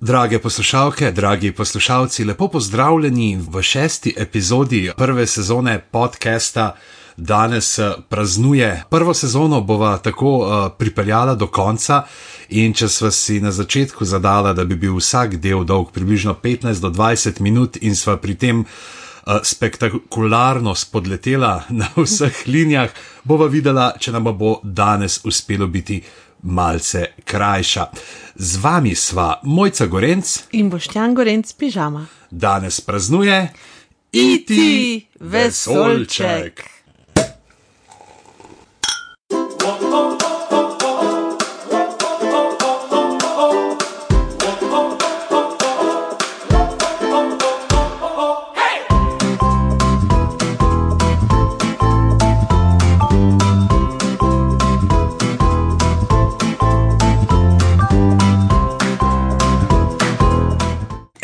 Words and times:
Drage 0.00 0.38
poslušalke, 0.38 1.10
dragi 1.12 1.52
poslušalci, 1.52 2.24
lepo 2.24 2.48
pozdravljeni 2.48 3.40
v 3.50 3.62
šesti 3.62 4.14
epizodi 4.18 4.90
prve 4.96 5.26
sezone 5.26 5.80
podcasta. 5.90 6.76
Danes 7.16 7.78
eh, 7.78 7.92
praznuje 8.08 8.82
prvo 8.90 9.14
sezono, 9.14 9.60
bova 9.60 9.98
tako 9.98 10.36
uh, 10.36 10.72
pripeljala 10.78 11.34
do 11.34 11.46
konca. 11.46 12.02
In 12.48 12.74
če 12.74 12.88
sva 12.88 13.10
si 13.10 13.40
na 13.40 13.50
začetku 13.50 14.04
zadala, 14.04 14.52
da 14.52 14.64
bi 14.64 14.76
bil 14.76 14.98
vsak 15.00 15.36
del 15.40 15.64
dolg 15.64 15.88
približno 15.92 16.36
15 16.42 16.80
do 16.80 16.90
20 16.90 17.40
minut, 17.40 17.78
in 17.80 17.96
sva 17.96 18.18
pri 18.20 18.34
tem 18.34 18.60
uh, 18.60 19.40
spektakularno 19.42 20.74
spodletela 20.74 21.62
na 21.68 21.88
vseh 22.04 22.44
linijah, 22.46 22.92
bova 23.24 23.46
videla, 23.46 23.94
če 23.98 24.12
nam 24.12 24.28
bo 24.36 24.60
danes 24.62 25.22
uspelo 25.24 25.66
biti 25.66 26.02
malce 26.46 27.06
krajša. 27.24 27.86
Z 28.34 28.56
vami 28.62 28.94
sva 28.94 29.40
Mojca 29.42 29.86
Gorenc 29.86 30.38
in 30.52 30.70
Boštjan 30.70 31.14
Gorenc 31.14 31.52
pižama. 31.52 32.06
Danes 32.30 32.80
praznuje 32.80 33.48
Iti 34.12 35.06
vesolček. 35.20 36.75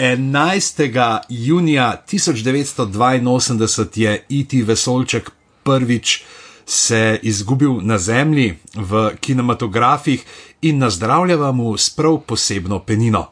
Enajstega 0.02 1.20
junija 1.28 2.02
1982 2.12 4.00
je 4.00 4.24
iti 4.28 4.62
vesolček 4.62 5.30
prvič 5.62 6.24
se 6.66 7.18
izgubil 7.22 7.72
na 7.80 7.98
Zemlji 7.98 8.58
v 8.74 9.10
kinematografih 9.20 10.24
in 10.62 10.78
nazdravljava 10.78 11.52
mu 11.52 11.76
s 11.76 11.90
prav 11.90 12.18
posebno 12.26 12.78
penino. 12.78 13.30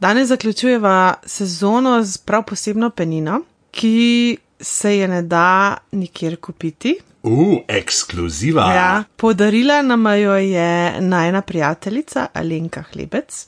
Danes 0.00 0.28
zaključujeva 0.28 1.14
sezono 1.26 2.02
z 2.02 2.18
prav 2.18 2.42
posebno 2.42 2.90
penino, 2.90 3.40
ki 3.70 4.36
se 4.60 4.98
je 4.98 5.08
ne 5.08 5.22
da 5.22 5.76
nikjer 5.92 6.36
kupiti. 6.36 6.98
Uh, 7.22 7.58
ekskluziva. 7.68 8.72
Ja, 8.74 9.04
podarila 9.16 9.82
nam 9.82 10.06
jo 10.06 10.34
je 10.34 11.00
najna 11.00 11.42
prijateljica 11.42 12.26
Alenka 12.32 12.84
Hlebec, 12.92 13.46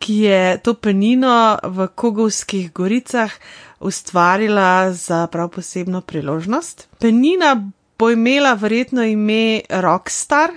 ki 0.00 0.16
je 0.24 0.58
to 0.64 0.74
penino 0.74 1.58
v 1.62 1.88
Kogovskih 1.94 2.72
goricah 2.72 3.32
ustvarila 3.80 4.92
za 4.92 5.26
prav 5.26 5.48
posebno 5.48 6.00
priložnost. 6.00 6.88
Penina 6.98 7.70
bo 7.98 8.10
imela 8.10 8.54
verjetno 8.54 9.04
ime 9.04 9.60
Rockstar, 9.68 10.50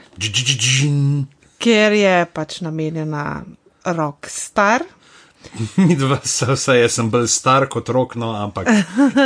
ker 1.59 1.91
je 1.91 2.25
pač 2.33 2.61
namenjena 2.61 3.44
Rockstar. 3.86 4.83
Mi 5.77 5.95
dva, 5.95 6.17
vse, 6.23 6.53
vse 6.55 6.77
jaz 6.80 6.95
sem 6.95 7.09
bolj 7.11 7.27
star 7.27 7.67
kot 7.71 7.89
rok, 7.91 8.16
no, 8.16 8.31
ampak 8.31 8.69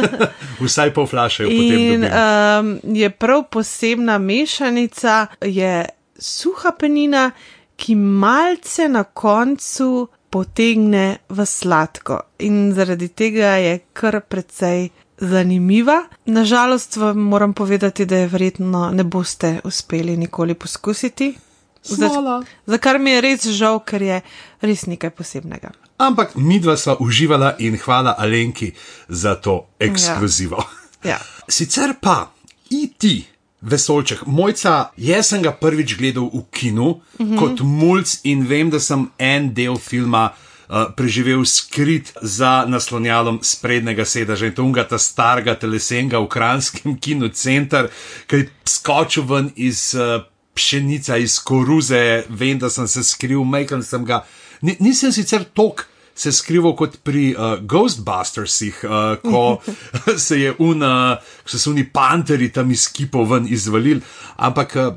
vsaj 0.66 0.94
pol 0.96 1.06
flaše 1.06 1.46
jo 1.46 1.52
potem 1.52 1.78
In 1.78 2.08
um, 2.10 2.72
je 2.98 3.10
prav 3.10 3.46
posebna 3.54 4.18
mešanica, 4.18 5.28
je 5.46 5.86
suha 6.18 6.74
penina, 6.74 7.30
ki 7.78 7.96
malce 7.96 8.90
na 8.90 9.04
koncu 9.04 10.08
potegne 10.30 11.18
v 11.30 11.46
sladko. 11.46 12.20
In 12.40 12.74
zaradi 12.76 13.08
tega 13.08 13.56
je 13.62 13.80
kar 13.94 14.22
precej 14.22 14.90
zanimiva. 15.18 16.04
Nažalost, 16.26 16.98
vam 16.98 17.18
moram 17.18 17.54
povedati, 17.54 18.06
da 18.06 18.18
je 18.18 18.28
verjetno 18.28 18.90
ne 18.94 19.04
boste 19.04 19.60
uspeli 19.64 20.18
nikoli 20.18 20.54
poskusiti. 20.54 21.38
Za, 21.84 22.10
Smola. 22.10 22.44
za 22.66 22.78
kar 22.78 23.00
mi 23.00 23.12
je 23.12 23.22
res 23.22 23.48
žal, 23.48 23.80
ker 23.80 24.02
je 24.02 24.22
res 24.62 24.86
nekaj 24.86 25.10
posebnega. 25.10 25.72
Ampak 25.98 26.36
mi 26.36 26.60
dva 26.60 26.76
sva 26.78 26.98
uživala 27.00 27.56
in 27.60 27.78
hvala 27.78 28.16
Alenki 28.18 28.74
za 29.08 29.36
to 29.36 29.68
ekskluzivo. 29.80 30.64
Ja. 31.04 31.18
Sicer 31.48 31.94
pa, 32.02 32.34
iti. 32.70 33.37
Vesolček, 33.62 34.20
mojca, 34.30 34.92
jaz 34.98 35.32
sem 35.32 35.42
ga 35.42 35.52
prvič 35.52 35.96
gledal 35.98 36.30
v 36.30 36.44
kinu 36.54 36.90
uh 36.90 37.00
-huh. 37.18 37.38
kot 37.40 37.62
mulj 37.66 38.20
in 38.24 38.46
vem, 38.46 38.70
da 38.70 38.80
sem 38.80 39.10
en 39.18 39.54
del 39.54 39.78
filma 39.78 40.30
uh, 40.70 40.94
preživel 40.96 41.46
skrit 41.46 42.14
za 42.22 42.66
naslonjalom 42.68 43.40
sprednjega 43.42 44.06
sedeža 44.06 44.46
in 44.46 44.54
to 44.54 44.64
unga 44.64 44.84
ta 44.84 44.98
starega 44.98 45.56
telesenga 45.56 46.20
v 46.20 46.28
kranskem 46.28 46.98
kinocentru, 47.04 47.90
ki 48.28 48.36
je 48.36 48.50
skočil 48.66 49.24
ven 49.24 49.52
iz 49.56 49.96
uh, 49.96 50.22
pšenica, 50.54 51.18
iz 51.18 51.40
koruze, 51.40 52.24
vem, 52.30 52.60
da 52.60 52.70
sem 52.70 52.88
se 52.88 53.04
skril, 53.04 53.44
majhen 53.44 53.84
sem 53.84 54.06
ga. 54.06 54.26
Ni, 54.62 54.76
nisem 54.80 55.12
sicer 55.12 55.44
tok 55.54 55.88
se 56.18 56.32
skrival 56.32 56.74
kot 56.76 56.98
pri 57.06 57.30
uh, 57.36 57.60
Ghostbustersih, 57.62 58.82
uh, 58.84 58.92
ko 59.22 59.62
se 60.26 60.40
je 60.42 60.54
un, 60.60 60.84
uh, 60.84 61.18
ko 61.44 61.54
so 61.54 61.60
se 61.60 61.70
oni 61.70 61.86
panteri 61.94 62.50
tam 62.54 62.72
iz 62.74 62.88
kipov 62.90 63.30
ven 63.32 63.46
izvalili, 63.50 64.02
ampak 64.36 64.76
uh, 64.76 64.94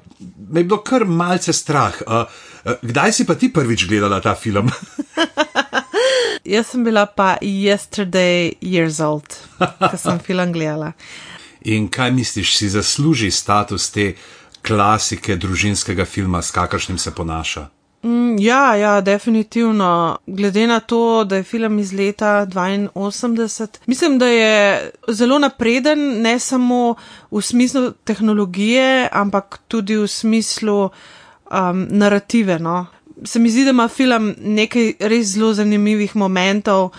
me 0.48 0.60
je 0.60 0.64
bilo 0.64 0.80
kar 0.82 1.04
malce 1.04 1.52
strah. 1.52 2.00
Uh, 2.06 2.24
uh, 2.64 2.72
kdaj 2.82 3.12
si 3.12 3.26
pa 3.28 3.36
ti 3.36 3.52
prvič 3.52 3.86
gledala 3.88 4.20
ta 4.20 4.34
film? 4.34 4.70
Jaz 6.44 6.72
sem 6.72 6.84
bila 6.84 7.04
pa 7.06 7.36
yesterday 7.44 8.56
years 8.64 9.00
old, 9.04 9.28
ko 9.60 9.96
sem 9.96 10.18
film 10.26 10.52
gledala. 10.52 10.92
In 11.68 11.90
kaj 11.92 12.10
misliš, 12.16 12.56
si 12.56 12.68
zasluži 12.72 13.28
status 13.30 13.90
te 13.92 14.14
klasike 14.64 15.36
družinskega 15.36 16.04
filma, 16.08 16.40
s 16.42 16.50
kakršnim 16.56 16.98
se 16.98 17.12
ponaša? 17.14 17.68
Mm, 18.02 18.36
ja, 18.38 18.76
ja, 18.76 19.00
definitivno. 19.00 20.18
Glede 20.26 20.66
na 20.66 20.80
to, 20.80 21.24
da 21.24 21.36
je 21.36 21.42
film 21.42 21.78
iz 21.78 21.92
leta 21.92 22.46
82, 22.46 23.66
mislim, 23.86 24.18
da 24.18 24.26
je 24.26 24.90
zelo 25.08 25.38
napreden, 25.38 26.22
ne 26.22 26.38
samo 26.38 26.94
v 27.30 27.42
smislu 27.42 27.90
tehnologije, 28.04 29.08
ampak 29.12 29.60
tudi 29.68 29.96
v 29.96 30.06
smislu 30.06 30.84
um, 30.84 31.86
narative. 31.90 32.58
No. 32.58 32.86
Se 33.24 33.38
mi 33.38 33.50
zdi, 33.50 33.64
da 33.64 33.70
ima 33.70 33.88
film 33.88 34.34
nekaj 34.38 34.92
res 35.00 35.26
zelo 35.26 35.52
zanimivih 35.54 36.16
momentov. 36.16 36.90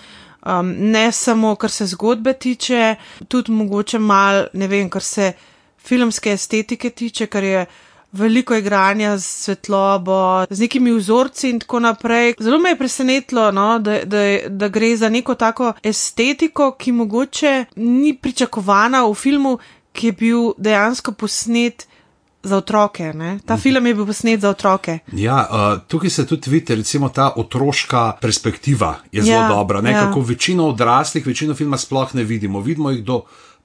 Um, 0.45 0.75
ne 0.77 1.11
samo, 1.11 1.55
kar 1.55 1.69
se 1.71 1.85
zgodbe 1.85 2.33
tiče, 2.33 2.95
tudi 3.27 3.51
mogoče 3.51 3.99
mal, 3.99 4.45
ne 4.53 4.67
vem, 4.67 4.89
kar 4.89 5.01
se 5.01 5.33
filmske 5.77 6.31
estetike 6.31 6.89
tiče, 6.89 7.25
kar 7.25 7.43
je 7.43 7.65
veliko 8.11 8.55
igranja 8.55 9.17
z 9.17 9.25
svetlobo, 9.25 10.45
z 10.49 10.59
nekimi 10.59 10.91
vzorci 10.91 11.49
in 11.49 11.59
tako 11.59 11.79
naprej. 11.79 12.33
Zelo 12.39 12.59
me 12.59 12.69
je 12.69 12.77
presenetilo, 12.77 13.51
no, 13.51 13.79
da, 13.79 14.03
da, 14.05 14.17
da 14.49 14.67
gre 14.67 14.95
za 14.97 15.09
neko 15.09 15.35
tako 15.35 15.73
estetiko, 15.83 16.71
ki 16.79 16.91
mogoče 16.91 17.65
ni 17.75 18.17
pričakovana 18.17 19.05
v 19.05 19.13
filmu, 19.13 19.57
ki 19.91 20.07
je 20.07 20.11
bil 20.11 20.51
dejansko 20.57 21.11
posnet. 21.11 21.87
Za 22.43 22.57
otroke. 22.57 23.13
Ne? 23.13 23.35
Ta 23.45 23.53
film 23.57 23.85
je 23.85 23.93
bil 23.93 24.05
posnet 24.05 24.41
za 24.41 24.49
otroke. 24.49 24.95
Ja, 25.13 25.43
uh, 25.45 25.81
tukaj 25.87 26.09
se 26.09 26.23
tudi 26.27 26.49
vidi, 26.49 26.75
recimo 26.75 27.09
ta 27.09 27.27
otroška 27.37 28.17
perspektiva 28.21 28.95
je 29.11 29.21
zelo 29.21 29.41
Ja, 29.41 29.47
dobra. 29.47 29.81
Ne? 29.81 29.91
ja. 29.91 30.07
Kako 30.07 30.21
večino 30.21 30.67
odraslih, 30.67 31.27
večino 31.27 31.53
filma 31.53 31.77
sploh 31.77 32.15
ne 32.15 32.23
vidimo. 32.23 32.59
Vidimo 32.59 32.89
jih 32.89 33.03
do. 33.03 33.21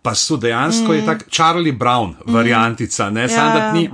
Pa 0.07 0.15
so 0.15 0.37
dejansko 0.39 0.93
mm. 0.93 0.97
je 0.97 1.07
tak 1.07 1.25
Charlie 1.27 1.75
Brown 1.75 2.15
variantica, 2.31 3.11
ne 3.11 3.27
Ja, 3.27 3.29
samo 3.29 3.59
da 3.59 3.73
ni 3.73 3.89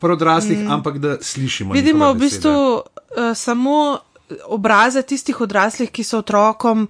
pri 0.00 0.12
odraslih, 0.12 0.58
mm. 0.58 0.70
ampak 0.72 0.98
da 0.98 1.16
slišimo. 1.20 1.74
Vidimo 1.76 2.12
v 2.12 2.16
bistvu 2.16 2.52
uh, 2.80 2.82
samo 3.36 3.98
obraze 4.48 5.02
tistih 5.02 5.40
odraslih, 5.40 5.90
ki 5.92 6.04
so 6.04 6.22
otrokom 6.24 6.86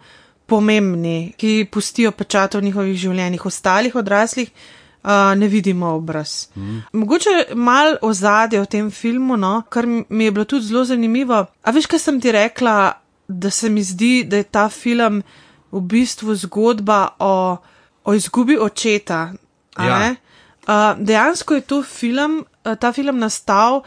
pomembni, 0.46 1.32
ki 1.38 1.66
pustijo 1.72 2.12
pečat 2.12 2.54
v 2.54 2.62
njihovih 2.69 2.98
življenjih, 2.98 3.46
ostalih 3.46 3.96
odraslih. 3.96 4.52
Uh, 5.00 5.32
ne 5.34 5.48
vidimo 5.48 5.94
obraz. 5.96 6.50
Mm. 6.54 6.82
Mogoče 6.92 7.54
malo 7.56 7.96
ozadje 8.04 8.60
v 8.60 8.69
tem 8.69 8.90
filmu, 8.92 9.38
no, 9.40 9.62
kar 9.72 9.87
mi 9.88 10.25
je 10.26 10.31
bilo 10.31 10.44
tudi 10.44 10.66
zelo 10.69 10.84
zanimivo. 10.84 11.46
A 11.64 11.72
veš, 11.72 11.88
kaj 11.88 12.02
sem 12.04 12.20
ti 12.20 12.34
rekla, 12.37 12.92
da 13.28 13.50
se 13.50 13.70
mi 13.72 13.82
zdi, 13.82 14.26
da 14.28 14.37
je 14.37 14.44
ta 14.44 14.69
film 14.69 15.22
v 15.72 15.81
bistvu 15.81 16.34
zgodba 16.34 17.14
o, 17.19 17.56
o 18.05 18.14
izgubi 18.14 18.58
očeta. 18.58 19.32
Ja. 19.79 20.14
Uh, 20.67 20.99
dejansko 20.99 21.55
je 21.55 21.61
to 21.61 21.82
film, 21.82 22.44
uh, 22.64 22.75
ta 22.76 22.93
film 22.93 23.19
nastal 23.19 23.82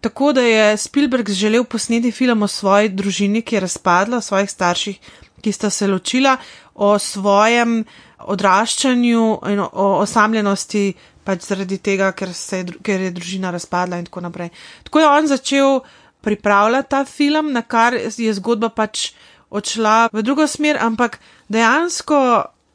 tako, 0.00 0.32
da 0.32 0.40
je 0.40 0.76
Spielberg 0.76 1.30
želel 1.30 1.64
posneti 1.64 2.12
film 2.12 2.42
o 2.42 2.48
svoji 2.48 2.88
družini, 2.88 3.42
ki 3.42 3.56
je 3.56 3.60
razpadla, 3.60 4.16
o 4.16 4.20
svojih 4.20 4.50
starših, 4.50 4.98
ki 5.40 5.52
sta 5.52 5.70
se 5.70 5.86
ločila, 5.86 6.36
o 6.74 6.98
svojem 6.98 7.84
odraščanju 8.18 9.38
in 9.48 9.60
o 9.60 9.86
osamljenosti, 10.00 10.92
pač 11.24 11.44
zaradi 11.48 11.78
tega, 11.78 12.12
ker, 12.12 12.32
se 12.34 12.64
ker 12.82 13.00
je 13.00 13.10
družina 13.16 13.50
razpadla 13.50 13.98
in 14.00 14.08
tako 14.08 14.20
naprej. 14.20 14.48
Tako 14.84 15.00
je 15.00 15.08
on 15.08 15.26
začel 15.28 15.80
pripravlja 16.20 16.82
ta 16.82 17.04
film, 17.04 17.52
na 17.52 17.62
kar 17.62 17.94
je 17.94 18.32
zgodba 18.34 18.68
pač 18.68 19.12
odšla 19.50 20.08
v 20.12 20.22
drugo 20.22 20.46
smer, 20.46 20.78
ampak 20.80 21.18
dejansko, 21.48 22.20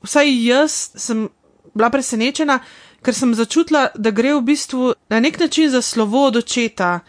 vsaj 0.06 0.32
jaz 0.46 0.72
sem 0.96 1.28
bila 1.76 1.90
presenečena, 1.90 2.60
ker 3.04 3.14
sem 3.14 3.34
začutila, 3.36 3.90
da 3.96 4.12
gre 4.12 4.34
v 4.38 4.42
bistvu 4.42 4.94
na 5.10 5.20
nek 5.20 5.40
način 5.40 5.70
za 5.70 5.82
slovo 5.82 6.28
od 6.28 6.40
očeta. 6.42 7.00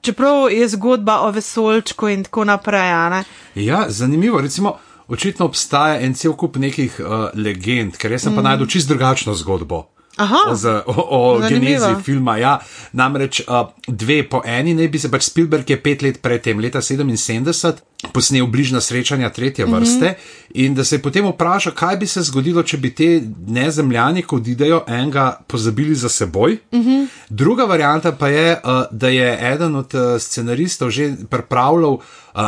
Čeprav 0.00 0.52
je 0.52 0.68
zgodba 0.68 1.20
o 1.26 1.30
vesolčku 1.34 2.08
in 2.08 2.24
tako 2.24 2.44
naprej. 2.44 3.24
Ja, 3.54 3.84
zanimivo. 3.88 4.40
Recimo, 4.40 4.76
očitno 5.08 5.46
obstaja 5.46 6.00
en 6.00 6.14
cel 6.14 6.36
kup 6.36 6.56
nekih 6.56 7.00
uh, 7.00 7.28
legend, 7.34 7.96
ker 7.96 8.12
jaz 8.12 8.22
sem 8.22 8.32
mm. 8.32 8.36
pa 8.36 8.42
najdel 8.42 8.70
čist 8.70 8.88
drugačno 8.88 9.34
zgodbo. 9.34 9.95
Aha, 10.16 10.54
z, 10.54 10.82
o, 10.86 10.92
o 10.92 11.38
genezi 11.48 11.92
filma. 12.02 12.38
Ja, 12.40 12.58
namreč 12.92 13.42
uh, 13.44 13.68
dve 13.88 14.22
po 14.24 14.40
eni, 14.44 14.72
ne 14.74 14.88
bi 14.88 14.98
se 14.98 15.10
pač 15.12 15.28
Spielberg 15.28 15.68
je 15.68 15.76
pet 15.76 16.02
let 16.02 16.22
predtem, 16.24 16.60
leta 16.60 16.80
77, 16.80 17.82
posnel 18.16 18.46
bližnja 18.48 18.80
srečanja 18.80 19.28
tretje 19.30 19.66
mhm. 19.66 19.74
vrste 19.74 20.08
mm 20.08 20.14
-hmm. 20.14 20.64
in 20.64 20.74
da 20.74 20.84
se 20.84 20.96
je 20.96 21.02
potem 21.02 21.26
vprašal, 21.28 21.72
kaj 21.72 21.96
bi 21.96 22.06
se 22.06 22.22
zgodilo, 22.22 22.62
če 22.62 22.76
bi 22.76 22.94
te 22.94 23.22
nezemljani, 23.46 24.22
ko 24.22 24.36
odidejo, 24.36 24.84
enega 24.86 25.38
pozabili 25.46 25.94
za 25.94 26.08
seboj. 26.08 26.58
Mm 26.72 26.78
-hmm. 26.78 27.06
Druga 27.28 27.64
varijanta 27.64 28.12
pa 28.12 28.28
je, 28.28 28.52
uh, 28.64 28.82
da 28.90 29.08
je 29.08 29.52
eden 29.52 29.76
od 29.76 29.94
uh, 29.94 30.20
scenaristov 30.20 30.90
že 30.90 31.14
pripravljal 31.30 31.92
uh, 31.92 32.00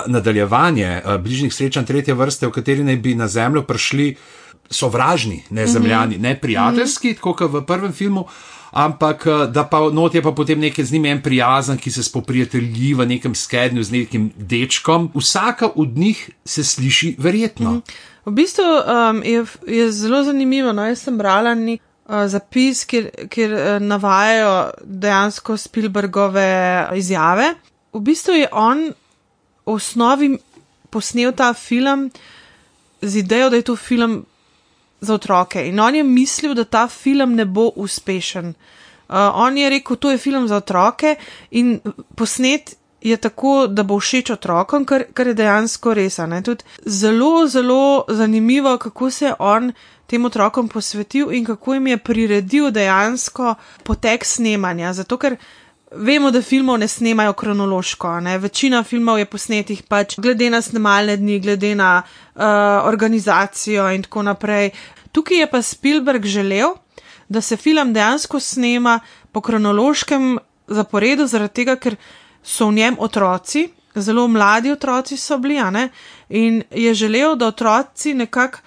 nadaljevanje 0.07 1.03
uh, 1.05 1.17
bližnjih 1.17 1.55
srečanj 1.55 1.85
tretje 1.85 2.15
vrste, 2.15 2.47
v 2.47 2.51
kateri 2.51 2.85
naj 2.85 2.97
bi 2.97 3.15
na 3.15 3.29
zemljo 3.29 3.63
prišli 3.63 4.17
sovražni, 4.71 5.43
ne 5.51 5.67
zemljani, 5.67 6.17
mm 6.17 6.19
-hmm. 6.19 6.23
ne 6.23 6.41
prijateljski, 6.41 7.09
mm 7.09 7.15
-hmm. 7.15 7.21
kot 7.21 7.41
v 7.41 7.65
prvem 7.67 7.93
filmu. 7.93 8.27
Ampak 8.71 9.27
eh, 9.27 9.47
da 9.47 9.65
pa 9.65 9.81
not 9.91 10.15
je 10.15 10.23
pa 10.23 10.33
potem 10.33 10.61
nekaj 10.61 10.85
z 10.85 10.93
njim 10.93 11.05
en 11.05 11.23
prijazen, 11.23 11.79
ki 11.79 11.91
se 11.91 12.03
spoprijatelji 12.03 12.95
v 12.95 13.07
nekem 13.07 13.35
skednju 13.35 13.83
z 13.83 13.91
nekim 13.93 14.33
dečkom. 14.37 15.11
Vsaka 15.15 15.71
od 15.75 15.97
njih 15.97 16.31
se 16.45 16.65
sliši 16.65 17.17
verjetno. 17.19 17.73
Mm. 17.73 17.83
V 18.27 18.31
bistvu 18.31 18.65
um, 18.65 19.23
je, 19.25 19.45
je 19.67 19.93
zelo 19.93 20.25
zanimivo. 20.25 20.73
No, 20.73 20.85
jaz 20.85 21.03
sem 21.03 21.17
brala 21.19 21.55
nek 21.55 21.81
uh, 21.81 22.27
zapis, 22.29 22.85
kjer, 22.85 23.09
kjer 23.29 23.53
uh, 23.53 23.61
navajajo 23.81 24.71
dejansko 24.85 25.57
Spielbergove 25.57 26.89
izjave. 26.95 27.55
V 27.93 28.01
bistvu 28.01 28.37
je 28.37 28.49
on 28.53 28.91
v 29.67 29.73
osnovi 29.73 30.37
posnel 30.91 31.33
ta 31.33 31.55
film 31.55 32.11
z 33.03 33.17
idejo, 33.17 33.51
da 33.51 33.57
je 33.57 33.63
to 33.63 33.77
film 33.77 34.25
za 35.01 35.15
otroke. 35.15 35.67
In 35.69 35.81
on 35.81 35.95
je 35.95 36.03
mislil, 36.05 36.55
da 36.55 36.65
ta 36.65 36.89
film 36.89 37.35
ne 37.35 37.45
bo 37.45 37.71
uspešen. 37.77 38.55
Uh, 39.09 39.17
on 39.35 39.57
je 39.59 39.71
rekel, 39.71 39.97
to 39.97 40.11
je 40.11 40.19
film 40.19 40.49
za 40.49 40.57
otroke 40.57 41.17
in 41.51 41.81
posnet 42.15 42.77
je 43.01 43.17
tako, 43.17 43.67
da 43.67 43.83
bo 43.83 43.99
všeč 44.01 44.31
otrokom, 44.31 44.85
kar, 44.85 45.05
kar 45.15 45.27
je 45.27 45.35
dejansko 45.35 45.95
res. 45.95 46.19
Zelo, 46.85 47.47
zelo 47.47 48.05
zanimivo, 48.09 48.79
kako 48.79 49.11
se 49.11 49.25
je 49.25 49.35
on 49.39 49.73
tem 50.07 50.25
otrokom 50.25 50.69
posvetil 50.69 51.33
in 51.33 51.45
kako 51.45 51.75
jim 51.75 51.87
je 51.87 51.99
priredil 51.99 52.71
dejansko 52.71 53.55
potek 53.85 54.25
snemanja. 54.25 54.93
Zato, 54.93 55.17
ker 55.17 55.37
Vemo, 55.91 56.31
da 56.31 56.43
filmov 56.43 56.79
ne 56.79 56.89
snemajo 56.89 57.33
kronološko. 57.33 58.21
Ne? 58.21 58.39
Večina 58.39 58.83
filmov 58.85 59.19
je 59.19 59.25
posnetih 59.25 59.83
pač 59.89 60.19
glede 60.21 60.51
na 60.51 60.61
snemalne 60.63 61.17
dni, 61.17 61.39
glede 61.41 61.75
na 61.75 62.03
uh, 62.03 62.43
organizacijo 62.85 63.89
in 63.97 64.03
tako 64.03 64.23
naprej. 64.23 64.71
Tukaj 65.13 65.41
je 65.41 65.51
pa 65.51 65.63
Spielberg 65.63 66.27
želel, 66.27 66.75
da 67.29 67.41
se 67.41 67.57
film 67.57 67.93
dejansko 67.93 68.41
snema 68.41 69.01
po 69.33 69.41
kronološkem 69.41 70.39
zaporedu, 70.67 71.27
zaradi 71.27 71.55
tega, 71.55 71.77
ker 71.77 71.97
so 72.43 72.69
v 72.69 72.77
njem 72.77 72.97
otroci, 72.99 73.69
zelo 73.95 74.29
mladi 74.29 74.73
otroci 74.73 75.17
so 75.17 75.39
bili, 75.39 75.89
in 76.29 76.63
je 76.71 76.95
želel, 76.95 77.37
da 77.37 77.47
otroci 77.47 78.15
nekako 78.15 78.59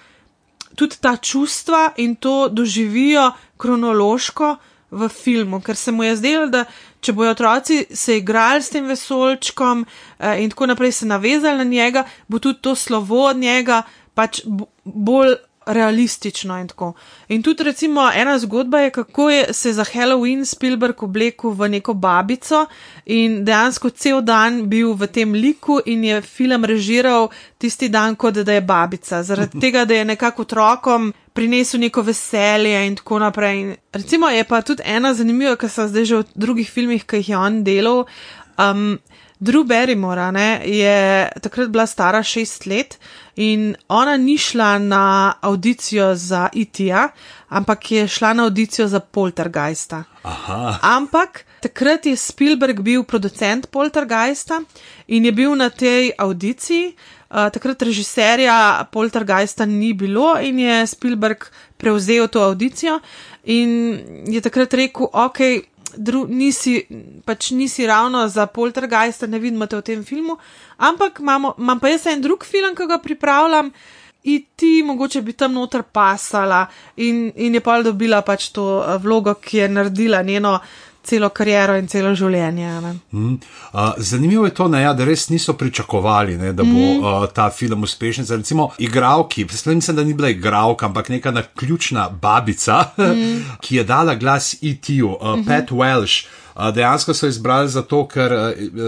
tudi 0.74 0.96
ta 1.00 1.16
čustva 1.16 1.92
in 1.96 2.14
to 2.16 2.48
doživijo 2.48 3.30
kronološko 3.56 4.56
v 4.90 5.08
filmu, 5.08 5.60
ker 5.60 5.76
se 5.76 5.92
mu 5.92 6.04
je 6.04 6.16
zdelo, 6.16 6.46
da 6.46 6.64
če 7.02 7.12
bojo 7.12 7.34
otroci 7.34 7.84
se 7.90 8.16
igrali 8.18 8.62
s 8.62 8.70
tem 8.70 8.86
vesolčkom 8.86 9.84
eh, 9.84 10.42
in 10.42 10.50
tako 10.50 10.70
naprej 10.70 10.92
se 10.92 11.06
navezali 11.06 11.58
na 11.58 11.64
njega, 11.64 12.04
bo 12.28 12.38
tudi 12.38 12.62
to 12.62 12.74
slovo 12.74 13.26
od 13.26 13.36
njega 13.36 13.82
pač 14.14 14.40
bolj 14.84 15.34
realistično 15.66 16.58
in 16.58 16.68
tako. 16.68 16.92
In 17.28 17.42
tudi 17.42 17.62
recimo 17.62 18.10
ena 18.14 18.38
zgodba 18.38 18.80
je, 18.80 18.90
kako 18.90 19.30
je 19.30 19.52
se 19.54 19.72
za 19.72 19.84
Halloween 19.84 20.44
Spielberg 20.44 21.02
oblekel 21.02 21.50
v 21.50 21.68
neko 21.68 21.94
babico 21.94 22.66
in 23.06 23.44
dejansko 23.44 23.90
cel 23.90 24.20
dan 24.20 24.66
bil 24.68 24.94
v 24.94 25.06
tem 25.06 25.32
liku 25.32 25.80
in 25.86 26.04
je 26.04 26.20
film 26.22 26.64
režiral 26.64 27.28
tisti 27.58 27.88
dan, 27.88 28.16
kot 28.16 28.34
da 28.34 28.52
je 28.52 28.60
babica. 28.60 29.22
Zaradi 29.22 29.60
tega, 29.60 29.84
da 29.84 29.94
je 29.94 30.04
nekako 30.04 30.42
otrokom 30.42 31.12
prinesel 31.32 31.80
neko 31.80 32.02
veselje 32.02 32.86
in 32.86 32.96
tako 32.96 33.18
naprej. 33.18 33.60
In 33.60 33.74
recimo 33.92 34.28
je 34.28 34.44
pa 34.44 34.62
tudi 34.62 34.82
ena 34.84 35.14
zanimiva, 35.14 35.56
ki 35.56 35.68
so 35.68 35.88
zdaj 35.88 36.04
že 36.04 36.22
v 36.22 36.24
drugih 36.34 36.70
filmih, 36.70 37.04
ki 37.04 37.22
jih 37.22 37.28
je 37.28 37.38
on 37.38 37.64
delal. 37.64 38.04
Um, 38.58 38.98
Drew 39.42 39.64
Barrymore 39.66 40.30
ne, 40.30 40.60
je 40.64 41.28
takrat 41.42 41.70
bila 41.70 41.86
stara 41.86 42.22
šest 42.22 42.66
let 42.66 42.98
in 43.36 43.74
ona 43.88 44.16
ni 44.16 44.36
šla 44.38 44.78
na 44.78 45.32
audicijo 45.42 46.14
za 46.14 46.48
IT-ja, 46.52 47.08
ampak 47.48 47.90
je 47.90 48.08
šla 48.08 48.32
na 48.32 48.44
audicijo 48.44 48.86
za 48.88 49.00
Poltergeista. 49.00 50.04
Aha. 50.22 50.78
Ampak 50.82 51.44
takrat 51.60 52.06
je 52.06 52.16
Spielberg 52.16 52.80
bil 52.80 53.02
producent 53.02 53.66
Poltergeista 53.70 54.60
in 55.06 55.24
je 55.24 55.32
bil 55.32 55.56
na 55.56 55.70
tej 55.70 56.12
audiciji. 56.18 56.94
Uh, 57.32 57.48
takrat 57.48 57.82
režiserja 57.82 58.84
Poltergeista 58.92 59.64
ni 59.64 59.94
bilo 59.96 60.34
in 60.36 60.58
je 60.60 60.86
Spielberg 60.86 61.46
prevzel 61.80 62.28
to 62.28 62.42
audicijo 62.44 62.98
in 63.44 63.70
je 64.28 64.40
takrat 64.44 64.74
rekel, 64.74 65.08
ok, 65.08 65.40
dru, 65.96 66.26
nisi, 66.28 66.82
pač 67.24 67.50
nisi 67.50 67.86
ravno 67.86 68.26
za 68.28 68.46
poltergeist, 68.46 69.26
ne 69.28 69.38
vidimo 69.38 69.66
te 69.66 69.76
v 69.76 69.82
tem 69.82 70.04
filmu, 70.04 70.36
ampak 70.78 71.20
imamo, 71.20 71.54
imam 71.58 71.80
pa 71.80 71.92
jaz 71.92 72.06
en 72.12 72.22
drug 72.22 72.44
film, 72.44 72.76
ki 72.76 72.88
ga 72.88 72.98
pripravljam. 73.02 73.72
In 74.22 74.44
ti 74.54 74.84
mogoče 74.86 75.18
bi 75.26 75.32
tam 75.34 75.56
noter 75.58 75.82
pasala, 75.82 76.68
in, 76.96 77.32
in 77.34 77.58
je 77.58 77.60
pa 77.60 77.80
dobila 77.82 78.20
pač 78.22 78.52
to 78.54 78.78
eh, 78.78 78.98
vlogo, 79.02 79.34
ki 79.34 79.58
je 79.58 79.68
naredila 79.68 80.22
njeno 80.22 80.60
celo 81.04 81.28
kariero 81.30 81.76
in 81.78 81.88
celo 81.88 82.14
življenje. 82.14 82.68
Mm. 83.12 83.38
Uh, 83.72 83.92
zanimivo 83.98 84.46
je 84.46 84.54
to, 84.54 84.68
ne, 84.68 84.82
ja, 84.82 84.92
da 84.94 85.04
res 85.04 85.28
niso 85.30 85.54
pričakovali, 85.58 86.36
ne, 86.38 86.52
da 86.52 86.62
bo 86.62 86.70
mm. 86.70 87.00
uh, 87.02 87.26
ta 87.34 87.50
film 87.50 87.82
uspešen. 87.82 88.24
Zdaj, 88.24 88.42
recimo, 88.44 88.70
igravki, 88.78 89.46
mislim, 89.50 89.80
da 89.96 90.04
ni 90.04 90.14
bila 90.14 90.30
igravka, 90.30 90.86
ampak 90.86 91.08
neka 91.08 91.34
ključna 91.58 92.08
babica, 92.08 92.84
mm. 92.98 93.42
ki 93.64 93.76
je 93.76 93.84
dala 93.84 94.14
glas 94.14 94.54
IT-ju, 94.60 95.08
uh, 95.08 95.36
mm 95.36 95.42
-hmm. 95.42 95.46
Pat 95.46 95.70
Welsh. 95.70 96.26
Dejansko 96.54 97.14
so 97.14 97.26
izbrali 97.26 97.68
zato, 97.68 98.06
ker 98.08 98.32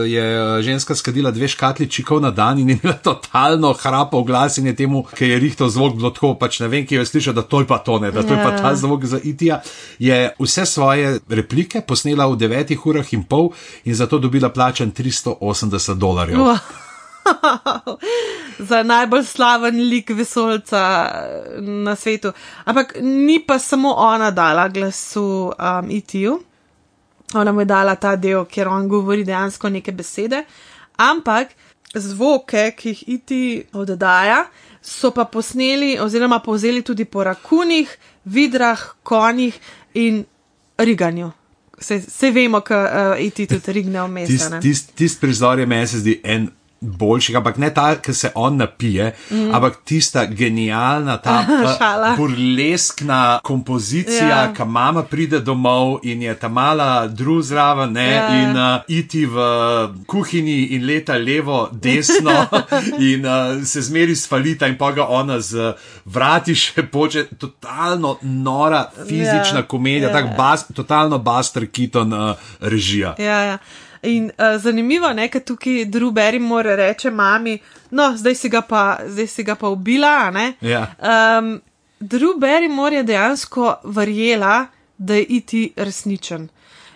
je 0.07 0.63
ženska 0.63 0.95
skadila 0.95 1.31
dve 1.31 1.49
škatli 1.49 1.89
čikov 1.91 2.21
na 2.21 2.31
dan 2.31 2.59
in 2.59 2.71
je 2.71 2.79
imela 2.83 2.97
totalno 2.99 3.73
hrapo 3.73 4.23
glas 4.23 4.59
in 4.59 4.67
je 4.67 4.77
temu, 4.77 5.05
ki 5.15 5.29
je 5.29 5.39
rihtel 5.39 5.69
zvok, 5.69 5.97
bilo 5.97 6.11
tako, 6.11 6.35
pač 6.35 6.61
ne 6.61 6.69
vem, 6.69 6.87
ki 6.87 6.95
je 6.95 7.07
slišal, 7.07 7.35
da 7.35 7.43
to 7.43 7.61
je 7.61 7.67
pa 7.67 7.79
to, 7.79 7.99
ne, 7.99 8.13
da 8.13 8.23
to 8.23 8.35
je 8.35 8.43
pa 8.45 8.57
ta 8.57 8.69
ja. 8.69 8.77
zvok 8.77 9.05
za 9.05 9.21
itija. 9.25 9.61
Je 9.99 10.35
vse 10.39 10.67
svoje 10.67 11.19
replike 11.29 11.81
posnela 11.81 12.27
v 12.27 12.37
devetih 12.37 12.87
urah 12.87 13.13
in 13.15 13.25
pol 13.25 13.53
in 13.85 13.95
zato 13.95 14.19
dobila 14.19 14.53
plačen 14.53 14.93
380 14.93 15.95
dolarjev. 15.95 16.39
Wow. 16.39 16.59
za 18.69 18.83
najbolj 18.83 19.25
slaven 19.25 19.81
lik 19.89 20.11
vesolca 20.11 21.11
na 21.61 21.97
svetu. 21.97 22.33
Ampak 22.65 22.97
ni 23.01 23.41
pa 23.47 23.59
samo 23.59 23.95
ona 23.97 24.31
dala 24.31 24.69
glasu 24.69 25.53
um, 25.59 25.91
itiju 25.91 26.41
ona 27.41 27.53
mu 27.53 27.61
je 27.61 27.71
dala 27.71 27.97
ta 27.97 28.17
del, 28.17 28.45
kjer 28.45 28.69
on 28.69 28.89
govori 28.89 29.25
dejansko 29.25 29.69
neke 29.69 29.93
besede, 29.93 30.45
ampak 30.97 31.55
zvoke, 31.95 32.71
ki 32.77 32.89
jih 32.89 33.03
iti 33.17 33.41
oddaja, 33.73 34.45
so 34.83 35.11
pa 35.11 35.25
posneli 35.25 35.99
oziroma 36.01 36.41
povzeli 36.45 36.83
tudi 36.83 37.05
po 37.05 37.25
rakunih, 37.25 37.91
vidrah, 38.25 38.81
konjih 39.03 39.59
in 39.95 40.25
riganju. 40.79 41.31
Vse 41.79 42.31
vemo, 42.31 42.61
da 42.69 43.15
uh, 43.17 43.25
iti 43.25 43.47
tudi 43.47 43.73
rigne 43.73 44.03
vmes. 44.03 44.29
Tisti 44.29 44.61
tist, 44.61 44.93
tist 44.95 45.21
prizor 45.21 45.59
je 45.59 45.67
meni 45.67 45.87
se 45.87 45.99
zdi 45.99 46.21
en 46.25 46.49
boljših, 46.85 47.37
ampak 47.37 47.59
ne 47.59 47.71
ta, 47.75 47.95
ki 47.97 48.15
se 48.15 48.31
on 48.35 48.57
napije, 48.57 49.13
mm. 49.31 49.55
ampak 49.55 49.81
tista 49.85 50.25
genialna, 50.27 51.17
ta 51.17 51.45
burleskna 52.19 53.41
kompozicija, 53.43 54.29
ja. 54.29 54.53
ki 54.57 54.65
mama 54.67 55.03
pride 55.03 55.41
domov 55.41 55.99
in 56.03 56.23
je 56.23 56.35
ta 56.39 56.49
mala 56.49 57.07
druzrava, 57.07 57.87
ne, 57.87 58.09
ja. 58.11 58.27
in 58.43 58.57
uh, 58.57 58.81
iti 58.89 59.25
v 59.27 59.49
kuhinji 60.07 60.75
in 60.77 60.87
leta 60.87 61.17
levo, 61.19 61.69
desno 61.73 62.47
in 63.13 63.27
uh, 63.27 63.65
se 63.65 63.83
zmeri 63.83 64.17
svalita 64.17 64.67
in 64.67 64.79
pa 64.79 64.93
ga 64.93 65.07
ona 65.09 65.41
z 65.41 65.73
vrati 66.05 66.55
še 66.65 66.87
poče, 66.93 67.27
totalno 67.39 68.19
nora 68.23 68.85
fizična 69.09 69.65
ja. 69.65 69.69
komedija, 69.69 70.09
ja. 70.09 70.15
tako 70.15 70.37
bas, 70.37 70.67
totalno 70.75 71.19
Buster 71.19 71.67
Keaton 71.71 72.13
uh, 72.13 72.37
režija. 72.61 73.15
Ja, 73.19 73.41
ja. 73.41 73.59
In 74.05 74.31
uh, 74.31 74.57
zanimivo 74.61 75.09
je, 75.09 75.29
ker 75.29 75.43
tukaj 75.45 75.85
Drew 75.85 76.13
Barrymore 76.13 76.77
reče 76.77 77.11
mami, 77.11 77.59
no, 77.91 78.13
zdaj 78.17 78.35
si 78.35 78.49
ga 78.49 78.61
pa, 78.61 78.99
zdaj 79.07 79.27
si 79.27 79.43
ga 79.43 79.55
pa 79.55 79.69
ubila. 79.69 80.33
Ja. 80.61 80.87
Um, 80.99 81.61
Drew 82.01 82.37
Barrymore 82.39 83.01
je 83.01 83.03
dejansko 83.03 83.75
verjela, 83.85 84.67
da 84.99 85.15
je 85.15 85.25
iti 85.25 85.73
resničen. 85.77 86.49